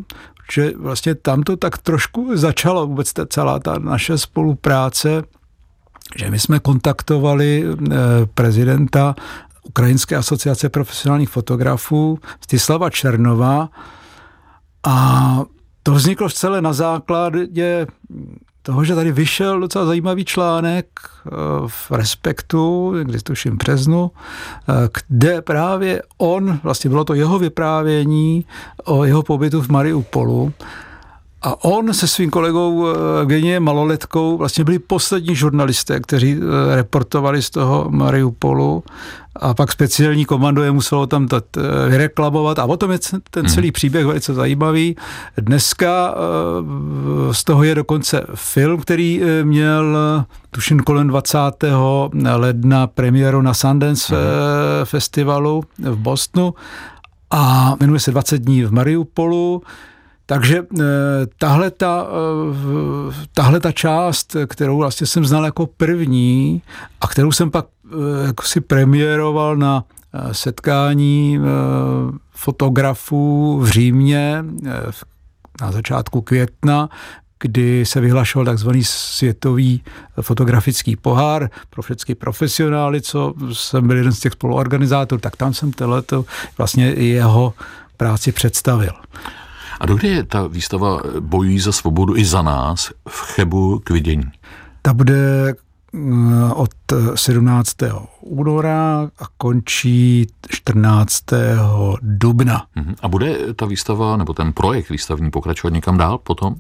že 0.52 0.72
vlastně 0.78 1.16
tam 1.16 1.44
to 1.44 1.58
tak 1.58 1.78
trošku 1.78 2.38
začalo 2.38 2.88
vůbec 2.88 3.14
ta, 3.14 3.26
celá 3.26 3.60
ta 3.60 3.80
naše 3.80 4.18
spolupráce, 4.18 5.24
že 6.16 6.32
my 6.32 6.40
jsme 6.40 6.60
kontaktovali 6.60 7.66
eh, 7.66 7.96
prezidenta 8.34 9.16
Ukrajinské 9.64 10.16
asociace 10.16 10.70
profesionálních 10.70 11.30
fotografů 11.30 12.20
Stislava 12.42 12.90
Černova 12.90 13.70
a 14.84 15.40
to 15.84 15.94
vzniklo 15.94 16.28
v 16.28 16.34
celé 16.34 16.62
na 16.62 16.74
základě 16.74 17.88
toho, 18.68 18.84
že 18.84 18.96
tady 18.96 19.12
vyšel 19.12 19.60
docela 19.60 19.86
zajímavý 19.86 20.26
článek 20.26 20.86
eh, 21.00 21.30
v 21.68 21.92
Respektu, 21.92 22.94
když 23.04 23.24
tuším 23.24 23.58
březnu, 23.58 24.12
eh, 24.12 24.74
kde 25.08 25.42
právě 25.42 26.02
on, 26.18 26.60
vlastně 26.64 26.90
bylo 26.90 27.04
to 27.04 27.14
jeho 27.14 27.40
vyprávění 27.40 28.46
o 28.86 29.06
jeho 29.06 29.24
pobytu 29.24 29.62
v 29.62 29.70
Mariupolu 29.70 30.54
A 31.48 31.64
on 31.64 31.94
se 31.94 32.08
svým 32.08 32.30
kolegou 32.30 32.88
Evgeniem 33.22 33.64
Maloletkou 33.64 34.38
vlastně 34.38 34.64
byli 34.64 34.80
poslední 34.80 35.36
žurnalisté, 35.36 36.00
kteří 36.00 36.40
reportovali 36.76 37.42
z 37.42 37.50
toho 37.50 37.86
Mariupolu 37.90 38.84
a 39.42 39.54
pak 39.54 39.72
speciální 39.72 40.26
komando 40.26 40.64
je 40.64 40.72
muselo 40.72 41.08
tam 41.08 41.28
eh, 41.34 41.40
vyreklamovat 41.90 42.60
a 42.60 42.66
o 42.66 42.78
tom 42.78 42.92
je 42.92 43.00
ten 43.32 43.44
mhm. 43.44 43.54
celý 43.54 43.72
příběh 43.72 44.06
velice 44.06 44.34
zajímavý. 44.34 44.96
Dneska 45.38 46.16
eh, 46.16 47.34
z 47.34 47.44
toho 47.44 47.64
je 47.64 47.76
dokonce 47.76 48.26
film, 48.36 48.82
který 48.82 49.22
eh, 49.24 49.44
měl 49.44 49.98
tuším 50.52 50.80
kolem 50.80 51.08
20. 51.08 51.40
ledna 52.36 52.88
premiéru 52.88 53.42
na 53.42 53.54
Sundance 53.54 54.16
mm. 54.16 54.20
festivalu 54.84 55.64
v 55.80 55.96
Bostonu 55.96 56.54
a 57.32 57.76
jmenuje 57.80 58.00
se 58.00 58.12
20 58.12 58.38
dní 58.38 58.64
v 58.64 58.72
Mariupolu. 58.72 59.62
Takže 60.30 60.64
tahle 61.38 61.72
ta, 61.72 62.08
tahle 63.34 63.60
ta 63.60 63.72
část, 63.72 64.36
kterou 64.48 64.78
vlastně 64.78 65.08
jsem 65.08 65.26
znal 65.26 65.46
jako 65.46 65.68
první 65.68 66.62
a 67.02 67.08
kterou 67.08 67.32
jsem 67.32 67.52
pak 67.52 67.66
Eh, 67.94 68.28
jako 68.28 68.44
si 68.44 68.62
premiéroval 68.62 69.58
na 69.58 69.84
eh, 70.14 70.34
setkání 70.34 71.40
eh, 71.40 71.44
fotografů 72.32 73.60
v 73.60 73.70
Římě 73.70 74.46
na 75.62 75.72
začátku 75.72 76.22
května, 76.22 76.90
kdy 77.40 77.86
se 77.86 78.02
vyhlašoval 78.02 78.46
takzvaný 78.46 78.84
světový 78.84 79.84
fotografický 80.22 80.96
pohár 80.96 81.50
pro 81.70 81.82
všechny 81.82 82.16
profesionály, 82.16 83.02
co 83.02 83.34
jsem 83.54 83.88
byl 83.88 83.98
jeden 83.98 84.14
z 84.14 84.20
těch 84.20 84.34
spoluorganizátorů, 84.34 85.22
tak 85.22 85.36
tam 85.36 85.54
jsem 85.54 85.72
tohleto 85.72 86.26
vlastně 86.58 86.86
jeho 86.86 87.54
práci 87.98 88.32
představil. 88.32 88.94
A 89.80 89.86
dokdy 89.86 90.08
je 90.08 90.24
ta 90.24 90.48
výstava 90.48 91.02
Bojují 91.20 91.60
za 91.60 91.72
svobodu 91.72 92.18
i 92.18 92.26
za 92.26 92.42
nás 92.42 92.92
v 93.10 93.22
Chebu 93.22 93.80
k 93.80 93.90
vidění? 93.90 94.32
Ta 94.82 94.94
bude 94.94 95.54
Eh, 95.94 96.54
od 96.54 96.72
17. 97.16 97.76
února 98.22 99.10
a 99.20 99.24
končí 99.38 100.28
14. 100.50 101.24
dubna. 102.02 102.66
Mhm. 102.76 102.96
A 103.02 103.08
bude 103.08 103.38
ta 103.56 103.66
výstava 103.66 104.18
nebo 104.18 104.34
ten 104.34 104.54
projekt 104.54 104.90
výstavní 104.90 105.32
pokračovat 105.32 105.74
někam 105.74 105.98
dál 105.98 106.18
potom? 106.18 106.56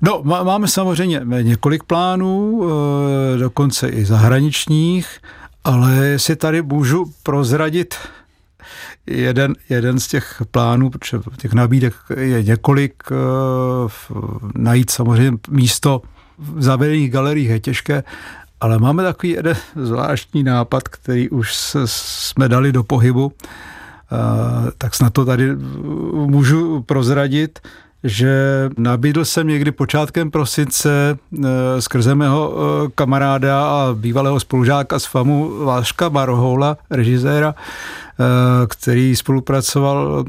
No, 0.00 0.20
máme 0.24 0.68
samozřejmě 0.68 1.20
několik 1.42 1.82
plánů, 1.82 2.62
eh, 2.64 3.38
dokonce 3.38 3.88
i 3.88 4.04
zahraničních, 4.04 5.18
ale 5.64 6.18
si 6.18 6.36
tady 6.36 6.62
můžu 6.62 7.12
prozradit 7.22 7.94
jeden, 9.06 9.54
jeden 9.68 10.00
z 10.00 10.08
těch 10.08 10.42
plánů, 10.50 10.90
protože 10.90 11.18
těch 11.36 11.52
nabídek 11.52 11.94
je 12.16 12.42
několik, 12.42 13.02
eh, 13.10 13.14
najít 14.54 14.90
samozřejmě 14.90 15.38
místo 15.50 16.02
v 16.38 16.62
zavedených 16.62 17.10
galeriích 17.10 17.48
je 17.48 17.60
těžké, 17.60 18.04
ale 18.60 18.78
máme 18.78 19.02
takový 19.02 19.32
jeden 19.32 19.56
zvláštní 19.76 20.42
nápad, 20.42 20.88
který 20.88 21.30
už 21.30 21.54
se, 21.54 21.78
jsme 21.84 22.48
dali 22.48 22.72
do 22.72 22.84
pohybu, 22.84 23.32
tak 24.78 24.94
snad 24.94 25.12
to 25.12 25.24
tady 25.24 25.56
můžu 26.12 26.82
prozradit, 26.82 27.58
že 28.04 28.70
nabídl 28.78 29.24
jsem 29.24 29.48
někdy 29.48 29.72
počátkem 29.72 30.30
prosince 30.30 31.18
e, 31.44 31.82
skrze 31.82 32.14
mého 32.14 32.54
e, 32.54 32.90
kamaráda 32.94 33.64
a 33.64 33.94
bývalého 33.94 34.40
spolužáka 34.40 34.98
z 34.98 35.04
FAMu 35.04 35.64
Váška 35.64 36.10
Barohoula, 36.10 36.76
režiséra, 36.90 37.54
Eh, 38.22 38.66
který 38.66 39.16
spolupracoval 39.16 40.24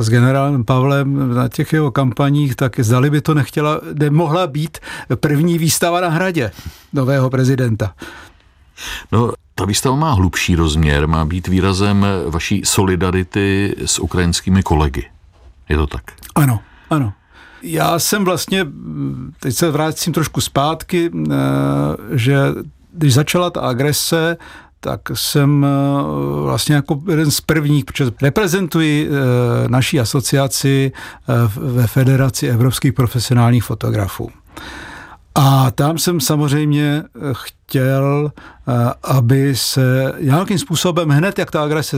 s 0.00 0.10
generálem 0.10 0.64
Pavlem 0.64 1.34
na 1.34 1.48
těch 1.48 1.72
jeho 1.72 1.90
kampaních, 1.90 2.56
tak 2.56 2.80
zdali 2.80 3.10
by 3.10 3.20
to 3.20 3.34
nechtěla, 3.34 3.80
nemohla 3.94 4.46
být 4.46 4.78
první 5.14 5.58
výstava 5.58 6.00
na 6.00 6.08
hradě 6.08 6.50
nového 6.92 7.30
prezidenta. 7.30 7.94
No, 9.12 9.32
ta 9.54 9.64
výstava 9.64 9.96
má 9.96 10.12
hlubší 10.12 10.56
rozměr, 10.56 11.06
má 11.06 11.24
být 11.24 11.48
výrazem 11.48 12.06
vaší 12.28 12.62
solidarity 12.64 13.74
s 13.86 13.98
ukrajinskými 13.98 14.62
kolegy. 14.62 15.04
Je 15.68 15.76
to 15.76 15.86
tak? 15.86 16.02
Ano, 16.34 16.60
ano. 16.90 17.12
Já 17.62 17.98
jsem 17.98 18.24
vlastně, 18.24 18.66
teď 19.40 19.54
se 19.54 19.70
vrátím 19.70 20.12
trošku 20.12 20.40
zpátky, 20.40 21.10
eh, 21.14 21.34
že 22.10 22.38
když 22.92 23.14
začala 23.14 23.50
ta 23.50 23.60
agrese, 23.60 24.36
tak 24.80 25.00
jsem 25.14 25.66
eh, 25.66 26.42
vlastně 26.42 26.74
jako 26.74 27.02
jeden 27.10 27.30
z 27.30 27.40
prvních, 27.40 27.84
protože 27.84 28.10
reprezentuji 28.22 29.08
eh, 29.08 29.68
naší 29.68 30.00
asociaci 30.00 30.92
ve 31.56 31.86
Federaci 31.86 32.48
evropských 32.48 32.92
profesionálních 32.92 33.64
fotografů. 33.64 34.30
A 35.40 35.70
tam 35.70 35.98
jsem 35.98 36.20
samozřejmě 36.20 37.02
chtěl, 37.32 38.32
aby 39.02 39.56
se 39.56 40.12
nějakým 40.20 40.58
způsobem, 40.58 41.08
hned 41.08 41.38
jak 41.38 41.50
ta 41.50 41.62
agrese 41.62 41.96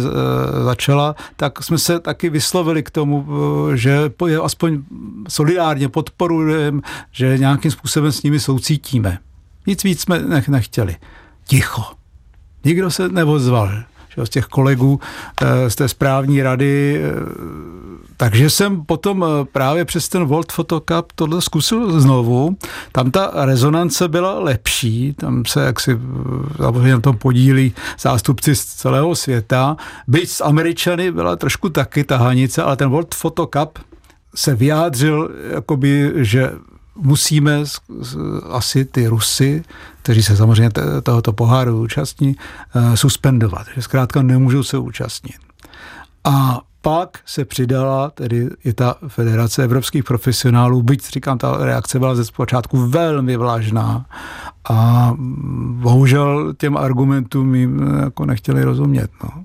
začala, 0.65 1.15
tak 1.37 1.63
jsme 1.63 1.79
se 1.79 2.01
taky 2.01 2.31
vyslovili 2.31 2.83
k 2.83 2.91
tomu, 2.91 3.27
že 3.75 4.11
aspoň 4.43 4.83
solidárně 5.29 5.89
podporujeme, 5.89 6.81
že 7.13 7.39
nějakým 7.39 7.71
způsobem 7.71 8.13
s 8.13 8.23
nimi 8.23 8.41
soucítíme. 8.41 9.19
Nic 9.67 9.85
víc 9.85 10.01
jsme 10.01 10.23
nechtěli. 10.49 10.97
Ticho 11.45 11.83
Nikdo 12.65 12.91
se 12.91 13.09
nevozval 14.17 14.27
z 14.27 14.31
těch 14.31 14.47
kolegů 14.47 15.01
eh, 15.43 15.71
z 15.71 15.75
té 15.77 15.89
správní 15.89 16.43
rady. 16.43 17.01
Eh, 17.03 17.11
takže 18.17 18.51
jsem 18.51 18.85
potom 18.85 19.25
eh, 19.25 19.45
právě 19.53 19.85
přes 19.85 20.09
ten 20.09 20.25
World 20.25 20.53
Photo 20.53 20.81
Cup 20.81 21.13
tohle 21.15 21.43
zkusil 21.43 22.01
znovu. 22.01 22.57
Tam 22.93 23.11
ta 23.11 23.31
rezonance 23.35 24.09
byla 24.09 24.39
lepší, 24.39 25.15
tam 25.15 25.45
se 25.45 25.65
jaksi 25.65 25.99
samozřejmě 26.57 26.93
na 26.93 27.01
tom 27.01 27.17
podílí 27.17 27.73
zástupci 28.01 28.55
z 28.55 28.65
celého 28.65 29.15
světa. 29.15 29.77
Byť 30.07 30.31
s 30.31 30.45
Američany 30.45 31.13
byla 31.13 31.37
trošku 31.37 31.69
taky 31.69 32.05
tahanice, 32.05 32.63
ale 32.63 32.77
ten 32.77 32.89
World 32.89 33.15
Photo 33.15 33.47
Cup 33.47 33.79
se 34.35 34.55
vyjádřil, 34.55 35.31
jakoby, 35.51 36.13
že 36.17 36.51
musíme 37.01 37.65
asi 38.51 38.85
ty 38.85 39.07
Rusy, 39.07 39.63
kteří 40.03 40.23
se 40.23 40.37
samozřejmě 40.37 40.71
tohoto 41.03 41.33
poháru 41.33 41.83
účastní, 41.83 42.37
eh, 42.75 42.97
suspendovat. 42.97 43.67
Že 43.75 43.83
zkrátka 43.83 44.23
nemůžou 44.23 44.63
se 44.63 44.79
účastnit. 44.79 45.37
A 46.25 46.61
pak 46.83 47.19
se 47.27 47.45
přidala 47.45 48.11
tedy 48.11 48.49
i 48.65 48.73
ta 48.73 48.95
Federace 49.09 49.65
evropských 49.65 50.05
profesionálů, 50.05 50.83
byť 50.83 51.11
říkám, 51.11 51.39
ta 51.39 51.57
reakce 51.65 51.99
byla 51.99 52.15
ze 52.15 52.25
zpočátku 52.25 52.89
velmi 52.89 53.37
vlažná 53.37 54.07
a 54.71 55.11
bohužel 55.71 56.55
těm 56.55 56.77
argumentům 56.77 57.55
jim 57.55 57.97
jako 58.03 58.27
nechtěli 58.27 58.65
rozumět. 58.65 59.11
No. 59.25 59.45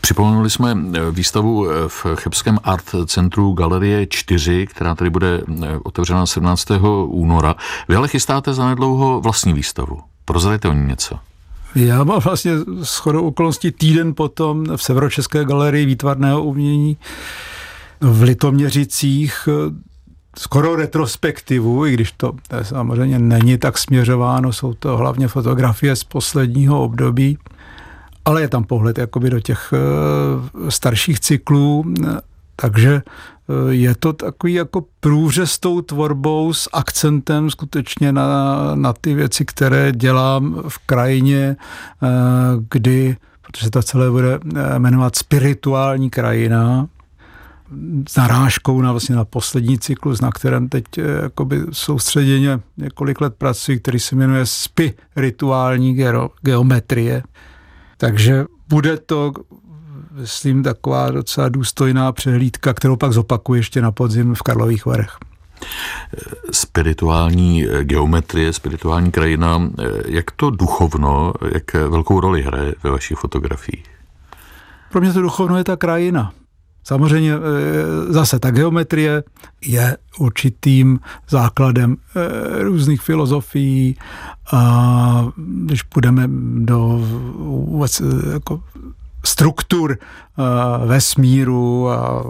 Připomenuli 0.00 0.50
jsme 0.50 0.72
eh, 0.72 1.10
výstavu 1.10 1.70
eh, 1.70 1.74
v 1.88 2.06
Chebském 2.14 2.58
art 2.64 2.84
centru 3.06 3.52
Galerie 3.52 4.06
4, 4.06 4.66
která 4.66 4.94
tady 4.94 5.10
bude 5.10 5.40
eh, 5.40 5.78
otevřena 5.82 6.26
17. 6.26 6.66
února. 7.06 7.54
Vy 7.88 7.96
ale 7.96 8.08
chystáte 8.08 8.54
zanedlouho 8.54 9.20
vlastní 9.20 9.52
výstavu. 9.52 10.00
Prozradíte 10.24 10.68
o 10.68 10.72
ní 10.72 10.86
něco? 10.86 11.18
Já 11.74 12.04
mám 12.04 12.20
vlastně 12.20 12.52
shodou 12.80 13.26
okolností 13.26 13.70
týden 13.70 14.14
potom 14.14 14.76
v 14.76 14.82
Severočeské 14.82 15.44
galerii 15.44 15.86
výtvarného 15.86 16.44
umění 16.44 16.96
v 18.00 18.22
Litoměřicích 18.22 19.48
skoro 20.38 20.76
retrospektivu, 20.76 21.86
i 21.86 21.92
když 21.92 22.12
to 22.12 22.32
samozřejmě 22.62 23.18
není 23.18 23.58
tak 23.58 23.78
směřováno, 23.78 24.52
jsou 24.52 24.74
to 24.74 24.96
hlavně 24.96 25.28
fotografie 25.28 25.96
z 25.96 26.04
posledního 26.04 26.84
období 26.84 27.38
ale 28.26 28.40
je 28.40 28.48
tam 28.48 28.64
pohled 28.64 28.98
jakoby 28.98 29.30
do 29.30 29.40
těch 29.40 29.72
eh, 29.72 30.70
starších 30.70 31.20
cyklů, 31.20 31.84
takže 32.56 33.02
eh, 33.02 33.74
je 33.74 33.94
to 33.94 34.12
takový 34.12 34.54
jako 34.54 34.84
průřez 35.00 35.58
tou 35.58 35.80
tvorbou 35.80 36.52
s 36.52 36.68
akcentem 36.72 37.50
skutečně 37.50 38.12
na, 38.12 38.56
na 38.74 38.92
ty 38.92 39.14
věci, 39.14 39.44
které 39.44 39.92
dělám 39.92 40.62
v 40.68 40.78
krajině, 40.78 41.56
eh, 42.02 42.06
kdy, 42.70 43.16
protože 43.42 43.70
to 43.70 43.82
celé 43.82 44.10
bude 44.10 44.38
jmenovat 44.78 45.16
spirituální 45.16 46.10
krajina, 46.10 46.86
s 48.08 48.16
narážkou 48.16 48.82
na, 48.82 48.90
vlastně 48.92 49.16
na 49.16 49.24
poslední 49.24 49.78
cyklus, 49.78 50.20
na 50.20 50.30
kterém 50.30 50.68
teď 50.68 50.84
jakoby 51.22 51.60
soustředěně 51.72 52.60
několik 52.76 53.20
let 53.20 53.34
pracuji, 53.38 53.78
který 53.78 53.98
se 53.98 54.16
jmenuje 54.16 54.46
spirituální 54.46 55.96
geometrie. 56.42 57.22
Takže 57.96 58.44
bude 58.68 58.96
to, 58.96 59.32
myslím, 60.10 60.62
taková 60.62 61.10
docela 61.10 61.48
důstojná 61.48 62.12
přehlídka, 62.12 62.74
kterou 62.74 62.96
pak 62.96 63.12
zopakuju 63.12 63.56
ještě 63.56 63.82
na 63.82 63.92
podzim 63.92 64.34
v 64.34 64.42
Karlových 64.42 64.86
Varech. 64.86 65.16
Spirituální 66.50 67.66
geometrie, 67.82 68.52
spirituální 68.52 69.10
krajina, 69.10 69.70
jak 70.06 70.30
to 70.30 70.50
duchovno, 70.50 71.32
jak 71.54 71.74
velkou 71.74 72.20
roli 72.20 72.42
hraje 72.42 72.74
ve 72.82 72.90
vašich 72.90 73.18
fotografiích? 73.18 73.84
Pro 74.90 75.00
mě 75.00 75.12
to 75.12 75.22
duchovno 75.22 75.58
je 75.58 75.64
ta 75.64 75.76
krajina. 75.76 76.32
Samozřejmě 76.86 77.32
zase 78.08 78.38
ta 78.38 78.50
geometrie 78.50 79.24
je 79.66 79.96
určitým 80.18 81.00
základem 81.28 81.96
různých 82.60 83.00
filozofií. 83.00 83.96
A 84.52 85.28
když 85.36 85.82
půjdeme 85.82 86.28
do 86.58 86.78
vůbec 87.38 88.02
jako 88.32 88.62
struktur 89.24 89.98
vesmíru 90.86 91.90
a 91.90 92.24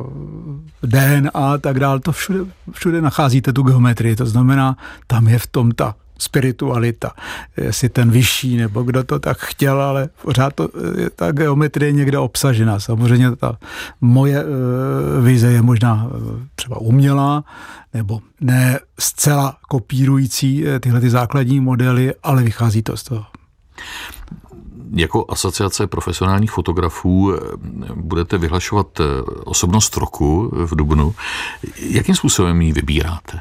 DNA 0.83 1.31
a 1.35 1.59
tak 1.59 1.81
dále, 1.81 2.01
to 2.01 2.13
všude, 2.13 2.41
všude 2.73 3.03
nacházíte 3.03 3.53
tu 3.53 3.63
geometrii, 3.63 4.17
to 4.17 4.27
znamená, 4.27 4.77
tam 5.07 5.29
je 5.29 5.39
v 5.39 5.47
tom 5.47 5.71
ta 5.71 5.95
spiritualita, 6.19 7.13
jestli 7.57 7.89
ten 7.89 8.11
vyšší 8.11 8.57
nebo 8.57 8.83
kdo 8.83 9.05
to 9.05 9.19
tak 9.19 9.39
chtěl, 9.39 9.83
ale 9.83 10.09
pořád 10.23 10.55
to, 10.55 10.69
ta 11.17 11.33
geometrie 11.33 11.89
je 11.89 11.93
někde 11.93 12.19
obsažená. 12.19 12.81
Samozřejmě 12.81 13.37
ta 13.37 13.59
moje 14.01 14.45
uh, 14.45 14.51
vize 15.25 15.53
je 15.53 15.63
možná 15.63 16.05
uh, 16.05 16.11
třeba 16.55 16.81
umělá, 16.81 17.45
nebo 17.95 18.21
ne 18.41 18.79
zcela 18.99 19.57
kopírující 19.69 20.65
tyhle 20.81 21.01
ty 21.01 21.11
základní 21.11 21.61
modely, 21.61 22.15
ale 22.23 22.43
vychází 22.43 22.83
to 22.83 22.97
z 22.97 23.03
toho 23.03 23.25
jako 24.93 25.25
asociace 25.29 25.87
profesionálních 25.87 26.51
fotografů 26.51 27.35
eh, 27.35 27.39
budete 27.95 28.39
vyhlašovat 28.39 29.01
eh, 29.01 29.05
osobnost 29.45 29.97
roku 29.97 30.51
v 30.67 30.77
Dubnu. 30.77 31.15
Jakým 31.79 32.15
způsobem 32.15 32.63
ji 32.63 32.73
vybíráte? 32.73 33.41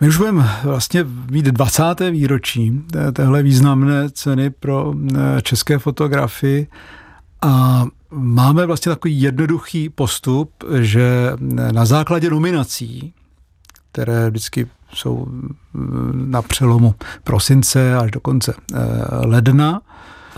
My 0.00 0.08
už 0.08 0.16
budeme 0.16 0.50
vlastně 0.64 1.04
mít 1.30 1.44
20. 1.44 1.82
výročí 2.10 2.84
téhle 3.12 3.42
významné 3.42 4.10
ceny 4.10 4.50
pro 4.50 4.94
eh, 4.94 5.42
české 5.42 5.78
fotografii 5.78 6.66
a 7.42 7.84
máme 8.10 8.66
vlastně 8.66 8.90
takový 8.90 9.22
jednoduchý 9.22 9.88
postup, 9.88 10.50
že 10.80 11.32
na 11.72 11.84
základě 11.84 12.30
nominací, 12.30 13.14
které 13.92 14.30
vždycky 14.30 14.66
jsou 14.92 15.26
mm, 15.26 16.26
na 16.30 16.42
přelomu 16.42 16.94
prosince 17.24 17.96
až 17.96 18.10
do 18.10 18.20
konce 18.20 18.54
ledna, 19.24 19.80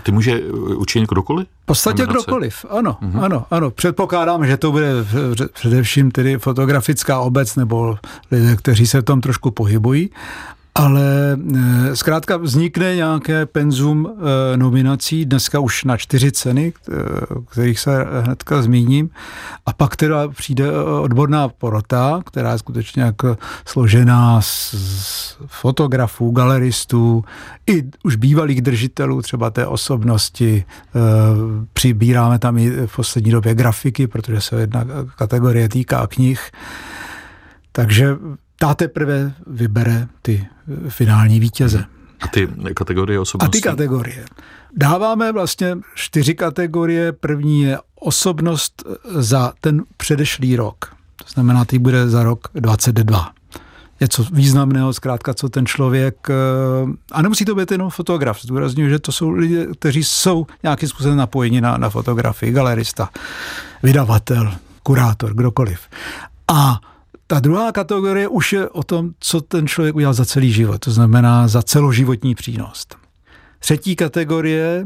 a 0.01 0.03
ty 0.03 0.13
může 0.13 0.41
učinit 0.77 1.09
kdokoliv? 1.09 1.47
V 1.63 1.67
podstatě 1.67 2.03
nominace? 2.03 2.25
kdokoliv, 2.25 2.65
ano, 2.71 2.99
mm-hmm. 3.03 3.23
ano, 3.23 3.45
ano. 3.51 3.71
Předpokládám, 3.71 4.47
že 4.47 4.57
to 4.57 4.73
bude 4.73 4.93
především 5.53 6.11
tedy 6.11 6.39
fotografická 6.39 7.21
obec 7.21 7.57
nebo 7.57 7.99
lidé, 8.31 8.57
kteří 8.57 8.87
se 8.87 9.01
v 9.01 9.05
tom 9.05 9.21
trošku 9.21 9.51
pohybují, 9.51 10.11
ale 10.81 11.37
eh, 11.55 11.97
zkrátka 11.97 12.37
vznikne 12.37 12.97
nějaké 12.97 13.47
penzum 13.47 14.09
eh, 14.09 14.57
nominací, 14.57 15.25
dneska 15.25 15.61
už 15.61 15.85
na 15.85 15.97
čtyři 15.97 16.33
ceny, 16.33 16.73
eh, 16.73 16.93
kterých 17.51 17.81
se 17.81 18.07
hnedka 18.25 18.62
zmíním, 18.62 19.11
a 19.66 19.73
pak 19.73 19.97
teda 19.97 20.29
přijde 20.29 20.73
odborná 20.83 21.49
porota, 21.49 22.21
která 22.27 22.53
je 22.53 22.59
skutečně 22.59 23.03
jako 23.03 23.38
složená 23.64 24.40
z, 24.43 25.37
fotografů, 25.47 26.31
galeristů, 26.31 27.25
i 27.66 27.85
už 28.05 28.16
bývalých 28.16 28.62
držitelů 28.62 29.23
třeba 29.23 29.51
té 29.51 29.66
osobnosti. 29.66 30.64
Přibíráme 31.73 32.38
tam 32.38 32.59
i 32.59 32.87
v 32.87 32.97
poslední 32.97 33.31
době 33.31 33.55
grafiky, 33.55 34.07
protože 34.07 34.40
se 34.40 34.61
jedna 34.61 34.85
kategorie 35.16 35.69
týká 35.69 36.07
knih. 36.07 36.51
Takže 37.73 38.16
ta 38.62 38.75
teprve 38.75 39.33
vybere 39.46 40.09
ty 40.23 40.46
eh, 40.87 40.90
finální 40.90 41.40
vítěze. 41.40 41.85
A 42.20 42.29
ty 42.29 42.49
kategorie 42.75 43.20
osobnosti? 43.20 43.59
A 43.59 43.61
ty 43.61 43.61
kategorie. 43.61 44.25
Dáváme 44.77 45.33
vlastně 45.33 45.79
čtyři 45.94 46.35
kategorie. 46.35 47.12
První 47.12 47.62
je 47.62 47.79
osobnost 47.94 48.83
eh, 48.87 49.23
za 49.23 49.53
ten 49.61 49.83
předešlý 49.96 50.57
rok. 50.57 50.96
To 51.16 51.31
znamená, 51.33 51.64
ty 51.64 51.79
bude 51.79 52.09
za 52.09 52.23
rok 52.23 52.49
22. 52.55 53.33
Něco 54.01 54.27
významného, 54.33 54.92
zkrátka, 54.92 55.35
co 55.35 55.49
ten 55.49 55.66
člověk, 55.66 56.31
eh, 56.31 56.35
a 57.12 57.23
nemusí 57.23 57.44
to 57.44 57.55
být 57.55 57.70
jenom 57.70 57.90
fotograf, 57.90 58.42
zdůraznuju, 58.42 58.88
že 58.88 58.99
to 58.99 59.12
jsou 59.12 59.31
lidé, 59.31 59.66
kteří 59.66 60.05
jsou 60.05 60.46
nějakým 60.62 60.88
způsobem 60.88 61.16
napojeni 61.16 61.61
na, 61.61 61.77
na 61.77 61.90
fotografii, 61.90 62.53
galerista, 62.53 63.11
vydavatel, 63.83 64.53
kurátor, 64.83 65.35
kdokoliv. 65.35 65.81
A 66.49 66.81
ta 67.31 67.40
druhá 67.40 67.73
kategorie 67.73 68.29
už 68.29 68.53
je 68.53 68.69
o 68.69 68.83
tom, 68.83 69.11
co 69.19 69.40
ten 69.40 69.69
člověk 69.69 69.95
udělal 69.95 70.14
za 70.14 70.25
celý 70.25 70.53
život, 70.53 70.79
to 70.79 70.90
znamená 70.90 71.49
za 71.49 71.62
celoživotní 71.62 72.35
přínos. 72.35 72.87
Třetí 73.59 73.97
kategorie 73.97 74.85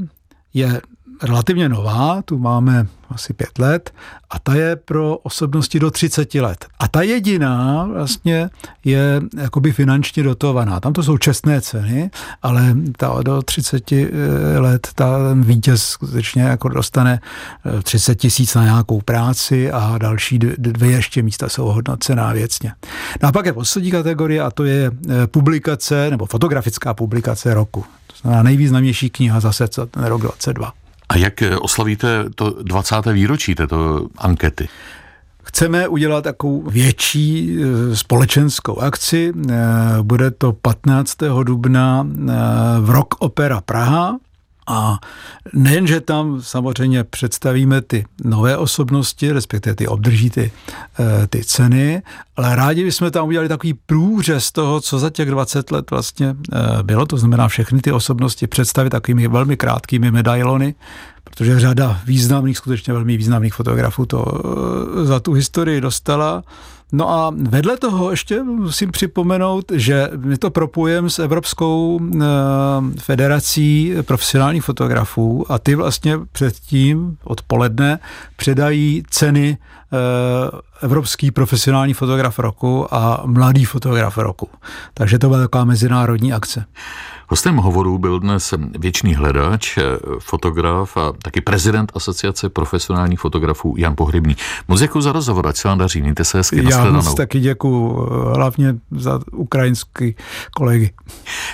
je 0.55 0.81
relativně 1.23 1.69
nová, 1.69 2.23
tu 2.23 2.39
máme 2.39 2.87
asi 3.11 3.33
pět 3.33 3.59
let, 3.59 3.95
a 4.31 4.39
ta 4.39 4.55
je 4.55 4.77
pro 4.77 5.19
osobnosti 5.19 5.81
do 5.81 5.91
30 5.91 6.35
let. 6.35 6.67
A 6.79 6.89
ta 6.89 7.03
jediná 7.03 7.85
vlastně 7.85 8.51
je 8.85 9.21
jakoby 9.37 9.73
finančně 9.73 10.23
dotovaná. 10.23 10.81
Tam 10.81 10.93
to 10.93 11.03
jsou 11.03 11.19
čestné 11.19 11.61
ceny, 11.61 12.11
ale 12.43 12.77
ta 12.97 13.23
do 13.23 13.43
30 13.43 13.93
eh, 13.93 14.09
let, 14.59 14.89
ta 14.95 15.19
vítěz 15.35 15.83
skutečně 15.83 16.43
jako 16.43 16.69
dostane 16.69 17.21
30 17.83 18.13
eh, 18.13 18.15
tisíc 18.15 18.55
na 18.55 18.65
nějakou 18.65 19.01
práci 19.01 19.71
a 19.71 19.99
další 19.99 20.39
dvě 20.39 20.91
ještě 20.91 21.23
místa 21.23 21.49
jsou 21.49 21.65
hodnocená 21.65 22.33
věcně. 22.33 22.73
No 23.23 23.29
a 23.29 23.33
pak 23.33 23.47
je 23.47 23.53
poslední 23.53 23.91
kategorie 23.91 24.43
a 24.43 24.51
to 24.51 24.65
je 24.65 24.91
eh, 25.09 25.27
publikace 25.27 26.11
nebo 26.11 26.27
fotografická 26.27 26.95
publikace 26.95 27.55
roku. 27.55 27.85
To 28.07 28.15
znamená 28.23 28.43
nejvýznamnější 28.43 29.11
kniha 29.11 29.41
zase 29.41 29.69
ten 29.69 30.05
rok 30.05 30.23
22. 30.23 30.84
A 31.15 31.17
jak 31.17 31.43
oslavíte 31.61 32.25
to 32.35 32.63
20. 32.63 32.97
výročí 33.13 33.55
této 33.55 34.07
ankety? 34.19 34.69
Chceme 35.45 35.89
udělat 35.89 36.25
takovou 36.25 36.63
větší 36.63 37.57
e, 37.57 37.97
společenskou 37.97 38.79
akci. 38.79 39.33
E, 39.51 39.55
bude 40.03 40.31
to 40.31 40.53
15. 40.53 41.17
dubna 41.43 42.07
v 42.81 42.91
Rock 42.91 43.15
Opera 43.19 43.61
Praha 43.61 44.19
a 44.67 44.99
nejenže 45.53 46.01
tam 46.01 46.43
samozřejmě 46.43 47.05
představíme 47.05 47.81
ty 47.81 48.05
nové 48.25 48.57
osobnosti, 48.57 49.33
respektive 49.33 49.77
ty 49.77 49.89
obdrží 49.89 50.31
ty, 50.31 50.53
eh, 50.99 51.27
ty 51.27 51.45
ceny, 51.45 52.03
ale 52.37 52.57
rádi 52.57 52.85
bychom 52.85 53.11
tam 53.11 53.29
udělali 53.29 53.49
takový 53.49 53.75
průřez 53.75 54.53
toho, 54.53 54.81
co 54.81 54.99
za 54.99 55.11
těch 55.11 55.31
20 55.31 55.71
let 55.71 55.91
vlastně 55.91 56.37
eh, 56.53 56.83
bylo, 56.83 57.07
to 57.07 57.17
znamená 57.17 57.49
všechny 57.49 57.81
ty 57.81 57.93
osobnosti 57.93 58.47
představit 58.47 58.91
takovými 58.91 59.29
velmi 59.29 59.57
krátkými 59.57 60.11
medailony, 60.11 60.75
protože 61.25 61.61
řada 61.61 62.01
významných, 62.05 62.59
skutečně 62.59 62.93
velmi 62.93 63.17
významných 63.17 63.55
fotografů 63.55 64.07
to 64.07 64.25
eh, 64.27 65.05
za 65.05 65.21
tu 65.21 65.33
historii 65.33 65.81
dostala. 65.81 66.43
No 66.97 67.11
a 67.11 67.35
vedle 67.37 67.77
toho 67.77 68.11
ještě 68.11 68.43
musím 68.43 68.91
připomenout, 68.91 69.73
že 69.75 70.11
my 70.17 70.39
to 70.39 70.51
propujeme 70.51 71.11
s 71.11 71.19
Evropskou 71.19 72.01
eh, 72.01 72.27
federací 73.01 73.95
profesionálních 74.03 74.65
fotografů 74.65 75.53
a 75.53 75.59
ty 75.59 75.75
vlastně 75.75 76.19
předtím 76.33 77.17
odpoledne 77.25 77.99
předají 78.37 79.03
ceny 79.11 79.59
eh, 79.59 79.97
Evropský 80.83 81.31
profesionální 81.31 81.95
fotograf 81.95 82.39
roku 82.39 82.95
a 82.95 83.23
mladý 83.27 83.65
fotograf 83.65 84.19
roku. 84.19 84.49
Takže 84.95 85.19
to 85.19 85.29
byla 85.29 85.41
taková 85.41 85.65
mezinárodní 85.65 86.33
akce. 86.33 86.65
Hostem 87.29 87.57
hovoru 87.57 87.99
byl 87.99 88.21
dnes 88.21 88.55
věčný 88.79 89.15
hledač, 89.15 89.79
fotograf 90.19 90.97
a 90.97 91.13
taky 91.23 91.41
prezident 91.41 91.93
Asociace 91.95 92.49
profesionálních 92.49 93.21
fotografů 93.21 93.75
Jan 93.79 93.97
Pohrybný. 93.97 94.37
Moc 94.69 94.81
děkuji 94.81 95.01
za 95.01 95.13
rozhovor, 95.13 95.47
ať 95.47 95.57
se 95.57 95.69
vám 95.69 95.79
daří, 95.79 96.03
mějte 96.03 96.25
se 96.25 96.39
hezky. 96.39 96.65
Já 96.71 96.91
moc 96.91 97.15
taky 97.15 97.41
děkuji, 97.41 98.09
hlavně 98.35 98.75
za 98.91 99.21
ukrajinský 99.33 100.17
kolegy. 100.57 100.91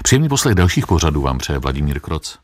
Příjemný 0.03 0.29
poslech 0.29 0.55
dalších 0.55 0.87
pořadů 0.87 1.23
vám 1.23 1.39
přeje 1.39 1.59
Vladimír 1.59 2.01
Kroc. 2.01 2.39